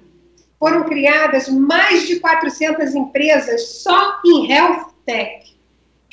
foram 0.59 0.83
criadas 0.83 1.47
mais 1.47 2.07
de 2.07 2.19
400 2.19 2.95
empresas 2.95 3.81
só 3.81 4.19
em 4.25 4.51
health 4.51 4.87
tech. 5.05 5.55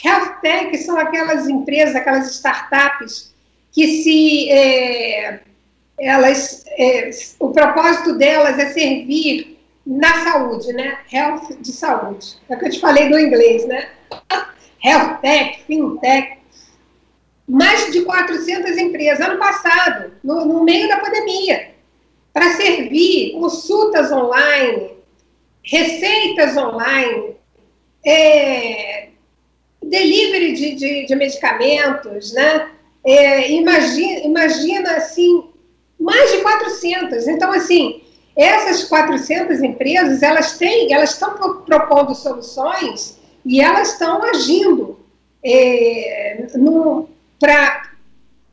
Health 0.04 0.40
tech 0.42 0.76
são 0.78 0.98
aquelas 0.98 1.48
empresas, 1.48 1.96
aquelas 1.96 2.30
startups 2.30 3.34
que 3.72 4.02
se 4.02 4.50
é, 4.50 5.40
elas, 5.98 6.64
é, 6.78 7.10
o 7.40 7.50
propósito 7.50 8.16
delas 8.16 8.58
é 8.58 8.70
servir 8.70 9.58
na 9.86 10.24
saúde, 10.24 10.72
né? 10.72 10.98
Health 11.12 11.56
de 11.60 11.72
saúde. 11.72 12.36
É 12.48 12.54
o 12.54 12.58
que 12.58 12.66
eu 12.66 12.70
te 12.70 12.80
falei 12.80 13.08
do 13.08 13.18
inglês, 13.18 13.66
né? 13.66 13.88
Health 14.86 15.20
tech, 15.20 15.64
fintech. 15.66 16.38
Mais 17.48 17.90
de 17.90 18.02
400 18.02 18.78
empresas. 18.78 19.26
Ano 19.26 19.38
passado, 19.38 20.12
no, 20.22 20.44
no 20.44 20.62
meio 20.62 20.88
da 20.88 20.98
pandemia, 20.98 21.70
para 22.32 22.50
servir 22.54 23.32
consultas 23.32 24.12
online, 24.12 24.90
receitas 25.64 26.56
online, 26.56 27.34
é, 28.04 29.08
delivery 29.82 30.52
de, 30.52 30.74
de, 30.74 31.06
de 31.06 31.14
medicamentos, 31.16 32.32
né? 32.32 32.70
É, 33.04 33.50
imagina, 33.50 34.20
imagina, 34.20 34.96
assim, 34.96 35.48
mais 35.98 36.30
de 36.30 36.38
400. 36.42 37.26
Então, 37.26 37.52
assim, 37.52 38.02
essas 38.36 38.84
400 38.84 39.62
empresas, 39.62 40.22
elas 40.22 40.58
têm, 40.58 40.92
elas 40.92 41.10
estão 41.10 41.62
propondo 41.62 42.14
soluções 42.14 43.16
e 43.46 43.60
elas 43.60 43.92
estão 43.92 44.22
agindo 44.24 44.98
é, 45.42 46.44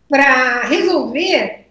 para 0.07 0.61
resolver 0.67 1.65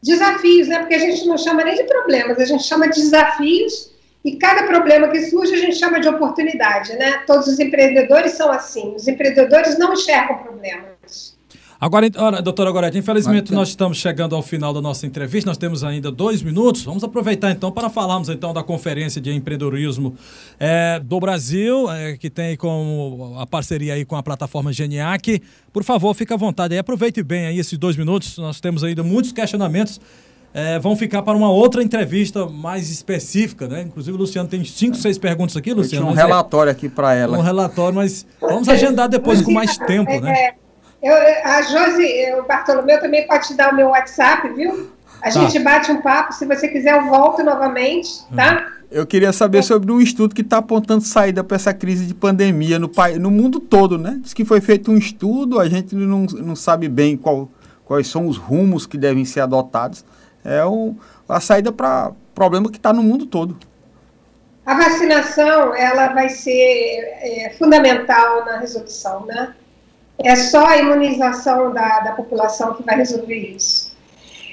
desafios, 0.00 0.68
né? 0.68 0.78
Porque 0.78 0.94
a 0.94 0.98
gente 1.00 1.26
não 1.26 1.36
chama 1.36 1.64
nem 1.64 1.74
de 1.74 1.82
problemas, 1.84 2.38
a 2.38 2.44
gente 2.44 2.62
chama 2.62 2.88
de 2.88 3.00
desafios 3.00 3.90
e 4.24 4.36
cada 4.36 4.62
problema 4.62 5.08
que 5.08 5.22
surge 5.22 5.54
a 5.54 5.58
gente 5.58 5.76
chama 5.76 6.00
de 6.00 6.08
oportunidade, 6.08 6.92
né? 6.94 7.24
Todos 7.26 7.48
os 7.48 7.58
empreendedores 7.58 8.32
são 8.32 8.50
assim. 8.50 8.94
Os 8.94 9.08
empreendedores 9.08 9.76
não 9.76 9.92
enxergam 9.92 10.38
problemas. 10.38 11.36
Agora, 11.80 12.10
olha, 12.16 12.42
doutora 12.42 12.72
Gorete, 12.72 12.98
infelizmente 12.98 13.52
nós 13.52 13.68
estamos 13.68 13.98
chegando 13.98 14.34
ao 14.34 14.42
final 14.42 14.74
da 14.74 14.80
nossa 14.80 15.06
entrevista, 15.06 15.48
nós 15.48 15.56
temos 15.56 15.84
ainda 15.84 16.10
dois 16.10 16.42
minutos. 16.42 16.82
Vamos 16.82 17.04
aproveitar 17.04 17.52
então 17.52 17.70
para 17.70 17.88
falarmos 17.88 18.28
então 18.28 18.52
da 18.52 18.64
Conferência 18.64 19.20
de 19.20 19.32
Empreendedorismo 19.32 20.16
é, 20.58 20.98
do 20.98 21.20
Brasil, 21.20 21.88
é, 21.88 22.16
que 22.16 22.28
tem 22.28 22.56
com 22.56 23.36
a 23.38 23.46
parceria 23.46 23.94
aí 23.94 24.04
com 24.04 24.16
a 24.16 24.22
plataforma 24.24 24.72
Geniac. 24.72 25.40
Por 25.72 25.84
favor, 25.84 26.12
fique 26.14 26.32
à 26.32 26.36
vontade 26.36 26.74
aí, 26.74 26.80
aproveite 26.80 27.22
bem 27.22 27.46
aí 27.46 27.60
esses 27.60 27.78
dois 27.78 27.96
minutos, 27.96 28.38
nós 28.38 28.60
temos 28.60 28.82
ainda 28.82 29.04
muitos 29.04 29.30
questionamentos. 29.30 30.00
É, 30.52 30.78
vão 30.80 30.96
ficar 30.96 31.22
para 31.22 31.36
uma 31.36 31.50
outra 31.50 31.82
entrevista 31.82 32.46
mais 32.46 32.90
específica, 32.90 33.68
né? 33.68 33.82
Inclusive 33.82 34.16
o 34.16 34.18
Luciano 34.18 34.48
tem 34.48 34.64
cinco, 34.64 34.96
seis 34.96 35.16
perguntas 35.16 35.56
aqui, 35.56 35.72
Luciano. 35.72 36.08
um 36.08 36.12
é 36.12 36.16
relatório 36.16 36.72
aqui 36.72 36.88
para 36.88 37.14
ela. 37.14 37.38
Um 37.38 37.42
relatório, 37.42 37.94
mas 37.94 38.26
vamos 38.40 38.68
agendar 38.68 39.08
depois 39.08 39.42
com 39.42 39.52
mais 39.52 39.76
tempo, 39.76 40.18
né? 40.20 40.54
Eu, 41.02 41.14
a 41.44 41.62
Josi, 41.62 42.32
o 42.38 42.42
Bartolomeu 42.44 43.00
também 43.00 43.26
pode 43.26 43.48
te 43.48 43.54
dar 43.54 43.72
o 43.72 43.76
meu 43.76 43.88
WhatsApp, 43.88 44.48
viu? 44.50 44.90
A 45.20 45.24
tá. 45.24 45.30
gente 45.30 45.58
bate 45.60 45.90
um 45.90 46.00
papo, 46.00 46.32
se 46.32 46.46
você 46.46 46.68
quiser 46.68 46.94
eu 46.94 47.06
volto 47.06 47.42
novamente, 47.42 48.24
tá? 48.34 48.54
Uhum. 48.54 48.78
Eu 48.90 49.06
queria 49.06 49.32
saber 49.32 49.62
sobre 49.62 49.92
um 49.92 50.00
estudo 50.00 50.34
que 50.34 50.40
está 50.40 50.58
apontando 50.58 51.04
saída 51.04 51.44
para 51.44 51.56
essa 51.56 51.74
crise 51.74 52.06
de 52.06 52.14
pandemia 52.14 52.78
no, 52.78 52.90
no 53.20 53.30
mundo 53.30 53.60
todo, 53.60 53.98
né? 53.98 54.18
Diz 54.22 54.32
que 54.32 54.44
foi 54.44 54.60
feito 54.60 54.90
um 54.90 54.96
estudo, 54.96 55.60
a 55.60 55.68
gente 55.68 55.94
não, 55.94 56.24
não 56.24 56.56
sabe 56.56 56.88
bem 56.88 57.16
qual, 57.16 57.50
quais 57.84 58.08
são 58.08 58.26
os 58.26 58.38
rumos 58.38 58.86
que 58.86 58.96
devem 58.96 59.26
ser 59.26 59.40
adotados. 59.40 60.04
É 60.42 60.64
um, 60.64 60.96
a 61.28 61.38
saída 61.38 61.70
para 61.70 62.12
problema 62.34 62.70
que 62.70 62.78
está 62.78 62.92
no 62.92 63.02
mundo 63.02 63.26
todo. 63.26 63.58
A 64.64 64.74
vacinação, 64.74 65.74
ela 65.74 66.08
vai 66.08 66.30
ser 66.30 66.52
é, 67.20 67.54
fundamental 67.58 68.44
na 68.46 68.58
resolução, 68.58 69.26
né? 69.26 69.54
É 70.24 70.34
só 70.34 70.66
a 70.66 70.78
imunização 70.78 71.72
da, 71.72 72.00
da 72.00 72.12
população 72.12 72.74
que 72.74 72.82
vai 72.82 72.96
resolver 72.96 73.36
isso. 73.36 73.88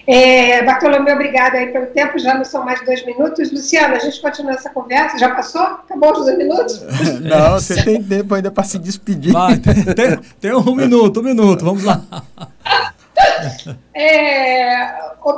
É, 0.08 0.63
Bartolomeu, 0.63 1.15
obrigada 1.15 1.58
aí 1.58 1.71
pelo 1.71 1.88
tempo, 1.88 2.19
já 2.19 2.36
não 2.36 2.45
são 2.45 2.63
mais 2.63 2.84
dois 2.86 3.04
minutos. 3.06 3.51
Luciano, 3.51 3.95
a 3.95 3.99
gente 3.99 4.21
continua 4.21 4.51
essa 4.51 4.69
conversa, 4.69 5.17
já 5.17 5.34
passou? 5.34 5.62
Acabou 5.62 6.12
os 6.12 6.25
dois 6.25 6.38
minutos? 6.38 6.84
não, 7.21 7.54
você 7.54 7.84
tem 7.84 8.04
tempo 8.04 8.36
ainda 8.36 8.51
para 8.51 8.63
se 8.63 8.78
despedir. 8.78 9.34
Vai, 9.34 9.58
tem, 9.58 9.84
tem, 9.84 10.19
tem, 10.39 10.54
um 10.54 10.75
minuto, 10.75 11.19
um 11.19 11.23
minuto, 11.23 11.65
vamos 11.65 11.84
lá. 11.84 12.01
É, 13.93 14.93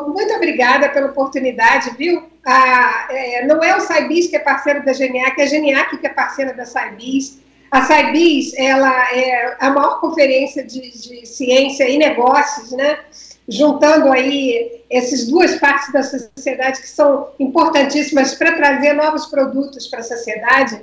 muito 0.08 0.34
obrigada 0.34 0.90
pela 0.90 1.08
oportunidade, 1.08 1.92
viu? 1.96 2.24
Ah, 2.44 3.08
é, 3.12 3.46
não 3.46 3.64
é 3.64 3.78
o 3.78 3.82
Saibis 3.82 4.28
que 4.28 4.36
é 4.36 4.40
parceiro 4.40 4.84
da 4.84 4.94
GENIAC, 4.94 5.40
é 5.40 5.44
a 5.44 5.48
GENIAC 5.48 5.98
que 5.98 6.08
é 6.08 6.10
parceira 6.10 6.54
da 6.56 6.66
Saibis. 6.66 7.40
A 7.70 7.82
SciBis, 7.82 8.54
ela 8.58 9.14
é 9.14 9.58
a 9.60 9.70
maior 9.70 10.00
conferência 10.00 10.64
de, 10.64 10.80
de 10.92 11.26
ciência 11.26 11.90
e 11.90 11.98
negócios, 11.98 12.72
né? 12.72 13.00
juntando 13.48 14.12
aí 14.12 14.84
essas 14.90 15.28
duas 15.28 15.56
partes 15.56 15.92
da 15.94 16.04
sociedade 16.04 16.82
que 16.82 16.90
são 16.90 17.30
importantíssimas 17.40 18.36
para 18.36 18.54
trazer 18.54 18.94
novos 18.94 19.28
produtos 19.28 19.88
para 19.88 20.02
a 20.02 20.04
sociedade. 20.04 20.82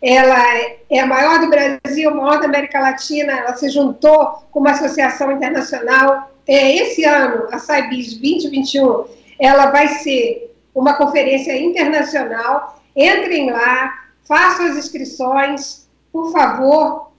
Ela 0.00 0.38
é 0.88 1.00
a 1.00 1.06
maior 1.06 1.40
do 1.40 1.50
Brasil, 1.50 2.08
a 2.08 2.14
maior 2.14 2.38
da 2.38 2.46
América 2.46 2.78
Latina, 2.78 3.32
ela 3.32 3.56
se 3.56 3.68
juntou 3.68 4.44
com 4.52 4.60
uma 4.60 4.70
associação 4.70 5.32
internacional. 5.32 6.30
É, 6.46 6.76
esse 6.76 7.04
ano, 7.04 7.48
a 7.50 7.58
SciBis 7.58 8.16
2021, 8.16 9.04
ela 9.40 9.66
vai 9.66 9.88
ser 9.88 10.54
uma 10.72 10.94
conferência 10.94 11.56
internacional. 11.60 12.80
Entrem 12.94 13.50
lá, 13.50 13.92
façam 14.22 14.66
as 14.66 14.76
inscrições, 14.76 15.87
por 16.12 16.32
favor, 16.32 17.12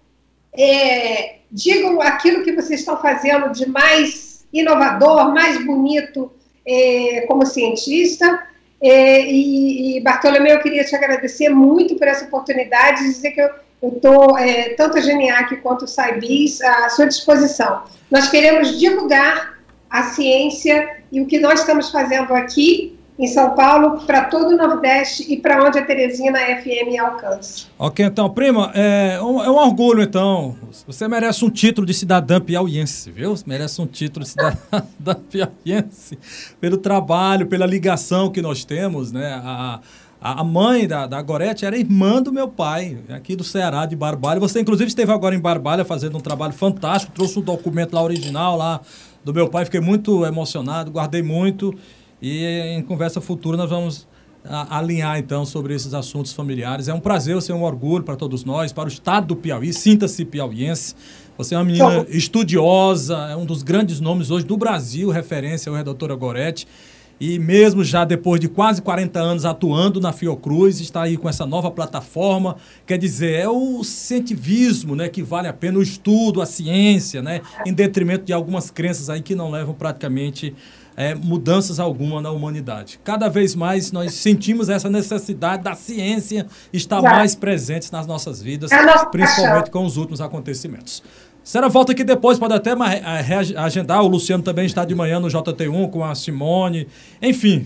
é, 0.54 1.38
digam 1.52 2.02
aquilo 2.02 2.44
que 2.44 2.52
vocês 2.52 2.82
estão 2.82 3.02
fazendo 3.02 3.52
de 3.52 3.68
mais 3.68 4.46
inovador, 4.52 5.34
mais 5.34 5.64
bonito 5.66 6.32
é, 6.66 7.26
como 7.28 7.46
cientista. 7.46 8.48
É, 8.82 9.22
e, 9.26 9.98
e, 9.98 10.02
Bartolomeu, 10.02 10.56
eu 10.56 10.62
queria 10.62 10.84
te 10.84 10.96
agradecer 10.96 11.50
muito 11.50 11.96
por 11.96 12.08
essa 12.08 12.26
oportunidade 12.26 13.04
de 13.04 13.10
dizer 13.10 13.32
que 13.32 13.42
eu 13.42 13.50
estou, 13.84 14.38
é, 14.38 14.70
tanto 14.76 14.98
a 14.98 15.02
Geniac 15.02 15.56
quanto 15.58 15.86
o 15.86 15.88
Saibis, 15.88 16.62
à 16.62 16.90
sua 16.90 17.06
disposição. 17.06 17.84
Nós 18.10 18.30
queremos 18.30 18.80
divulgar 18.80 19.60
a 19.90 20.04
ciência 20.04 20.98
e 21.12 21.20
o 21.20 21.26
que 21.26 21.40
nós 21.40 21.62
estamos 21.62 21.90
fazendo 21.90 22.34
aqui 22.34 22.99
em 23.20 23.28
São 23.28 23.54
Paulo, 23.54 24.00
para 24.06 24.24
todo 24.26 24.54
o 24.54 24.56
Nordeste 24.56 25.26
e 25.30 25.36
para 25.36 25.62
onde 25.62 25.78
a 25.78 25.86
Teresina 25.86 26.40
FM 26.40 26.98
alcança. 26.98 27.66
Ok, 27.78 28.06
então, 28.06 28.30
prima, 28.30 28.72
é 28.74 29.22
um, 29.22 29.44
é 29.44 29.50
um, 29.50 29.56
orgulho, 29.56 30.02
então. 30.02 30.56
Você 30.88 31.06
merece 31.06 31.44
um 31.44 31.50
título 31.50 31.86
de 31.86 31.94
cidadã 31.94 32.40
piauiense, 32.40 33.12
viu? 33.12 33.36
Você 33.36 33.44
merece 33.46 33.82
um 33.82 33.86
título 33.86 34.24
de 34.24 34.32
cidadã 34.32 35.16
piauiense 35.30 36.18
pelo 36.62 36.78
trabalho, 36.78 37.46
pela 37.46 37.66
ligação 37.66 38.32
que 38.32 38.42
nós 38.42 38.64
temos, 38.64 39.12
né? 39.12 39.34
A, 39.44 39.82
a 40.22 40.44
mãe 40.44 40.88
da, 40.88 41.06
da 41.06 41.22
Gorete 41.22 41.66
era 41.66 41.78
irmã 41.78 42.22
do 42.22 42.32
meu 42.32 42.48
pai, 42.48 43.00
aqui 43.10 43.36
do 43.36 43.44
Ceará, 43.44 43.86
de 43.86 43.98
Barbalha. 43.98 44.40
Você, 44.40 44.62
inclusive, 44.62 44.88
esteve 44.88 45.12
agora 45.12 45.36
em 45.36 45.40
Barbalha 45.40 45.84
fazendo 45.84 46.18
um 46.18 46.22
trabalho 46.22 46.54
fantástico, 46.54 47.12
trouxe 47.14 47.38
um 47.38 47.42
documento 47.42 47.94
lá 47.94 48.02
original 48.02 48.58
lá 48.58 48.80
do 49.24 49.34
meu 49.34 49.50
pai, 49.50 49.66
fiquei 49.66 49.82
muito 49.82 50.26
emocionado, 50.26 50.90
guardei 50.90 51.22
muito. 51.22 51.74
E 52.22 52.46
em 52.78 52.82
conversa 52.82 53.22
futura 53.22 53.56
nós 53.56 53.70
vamos 53.70 54.08
alinhar 54.44 55.20
então 55.20 55.46
sobre 55.46 55.74
esses 55.74 55.94
assuntos 55.94 56.34
familiares. 56.34 56.88
É 56.88 56.94
um 56.94 57.00
prazer, 57.00 57.40
ser 57.42 57.54
um 57.54 57.64
orgulho 57.64 58.04
para 58.04 58.16
todos 58.16 58.44
nós, 58.44 58.72
para 58.72 58.86
o 58.86 58.88
estado 58.88 59.28
do 59.28 59.36
Piauí. 59.36 59.74
Sinta-se 59.74 60.26
piauiense. 60.26 60.96
Você 61.38 61.56
é 61.56 61.58
uma 61.58 61.64
menina 61.64 62.06
estudiosa, 62.10 63.16
é 63.30 63.36
um 63.36 63.46
dos 63.46 63.64
grandes 63.64 64.00
nomes 64.00 64.30
hoje 64.30 64.46
do 64.46 64.58
Brasil, 64.58 65.10
referência 65.10 65.70
é 65.70 65.78
a 65.78 65.84
doutora 65.84 66.16
Gorete. 66.16 66.68
e 67.20 67.38
mesmo 67.38 67.84
já 67.84 68.06
depois 68.06 68.40
de 68.40 68.48
quase 68.48 68.82
40 68.82 69.20
anos 69.20 69.46
atuando 69.46 70.00
na 70.00 70.14
Fiocruz, 70.14 70.80
está 70.80 71.04
aí 71.04 71.18
com 71.18 71.30
essa 71.30 71.46
nova 71.46 71.70
plataforma. 71.70 72.56
Quer 72.86 72.98
dizer, 72.98 73.40
é 73.40 73.50
o 73.50 73.84
cientivismo 73.84 74.96
né, 74.96 75.10
que 75.10 75.22
vale 75.22 75.48
a 75.48 75.54
pena, 75.54 75.80
o 75.80 75.82
estudo, 75.82 76.42
a 76.42 76.46
ciência, 76.46 77.22
né, 77.22 77.42
em 77.66 77.74
detrimento 77.74 78.26
de 78.26 78.34
algumas 78.34 78.72
crenças 78.72 79.10
aí 79.10 79.22
que 79.22 79.36
não 79.36 79.52
levam 79.52 79.74
praticamente 79.74 80.56
é, 81.00 81.16
mudanças 81.16 81.80
alguma 81.80 82.22
na 82.22 82.30
humanidade. 82.30 83.00
Cada 83.06 83.30
vez 83.30 83.56
mais 83.56 83.90
nós 83.90 84.14
sentimos 84.16 84.68
essa 84.68 84.90
necessidade 84.90 85.64
da 85.64 85.74
ciência 85.74 86.46
estar 86.74 87.00
Exato. 87.00 87.16
mais 87.16 87.34
presente 87.36 87.90
nas 87.90 88.06
nossas 88.06 88.42
vidas, 88.42 88.70
é 88.70 89.06
principalmente 89.06 89.72
com 89.72 89.86
os 89.86 89.96
últimos 89.96 90.20
acontecimentos. 90.20 91.02
Será 91.42 91.70
volta 91.70 91.94
aqui 91.94 92.04
depois, 92.04 92.38
pode 92.38 92.54
até 92.54 92.72
agendar. 93.56 94.04
O 94.04 94.10
Luciano 94.10 94.44
também 94.44 94.66
está 94.66 94.84
de 94.84 94.94
manhã 94.94 95.22
no 95.22 95.30
JT1 95.30 95.90
com 95.90 96.04
a 96.04 96.14
Simone. 96.14 96.86
Enfim, 97.22 97.66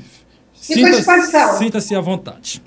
sinta-se 0.54 1.58
sinta 1.58 1.98
à 1.98 2.02
vontade. 2.02 2.62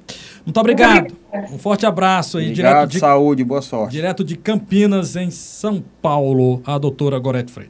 Muito 0.45 0.59
obrigado. 0.59 1.15
Um 1.53 1.59
forte 1.59 1.87
abraço 1.87 2.39
aí. 2.39 2.51
Obrigado, 2.51 2.75
direto 2.75 2.91
de 2.91 2.99
saúde, 2.99 3.45
boa 3.45 3.63
sorte. 3.63 3.93
Direto 3.93 4.25
de 4.25 4.37
Campinas, 4.37 5.15
em 5.15 5.31
São 5.31 5.83
Paulo, 6.03 6.61
a 6.67 6.77
doutora 6.77 7.19
Gorete 7.21 7.53
Freitas. 7.53 7.65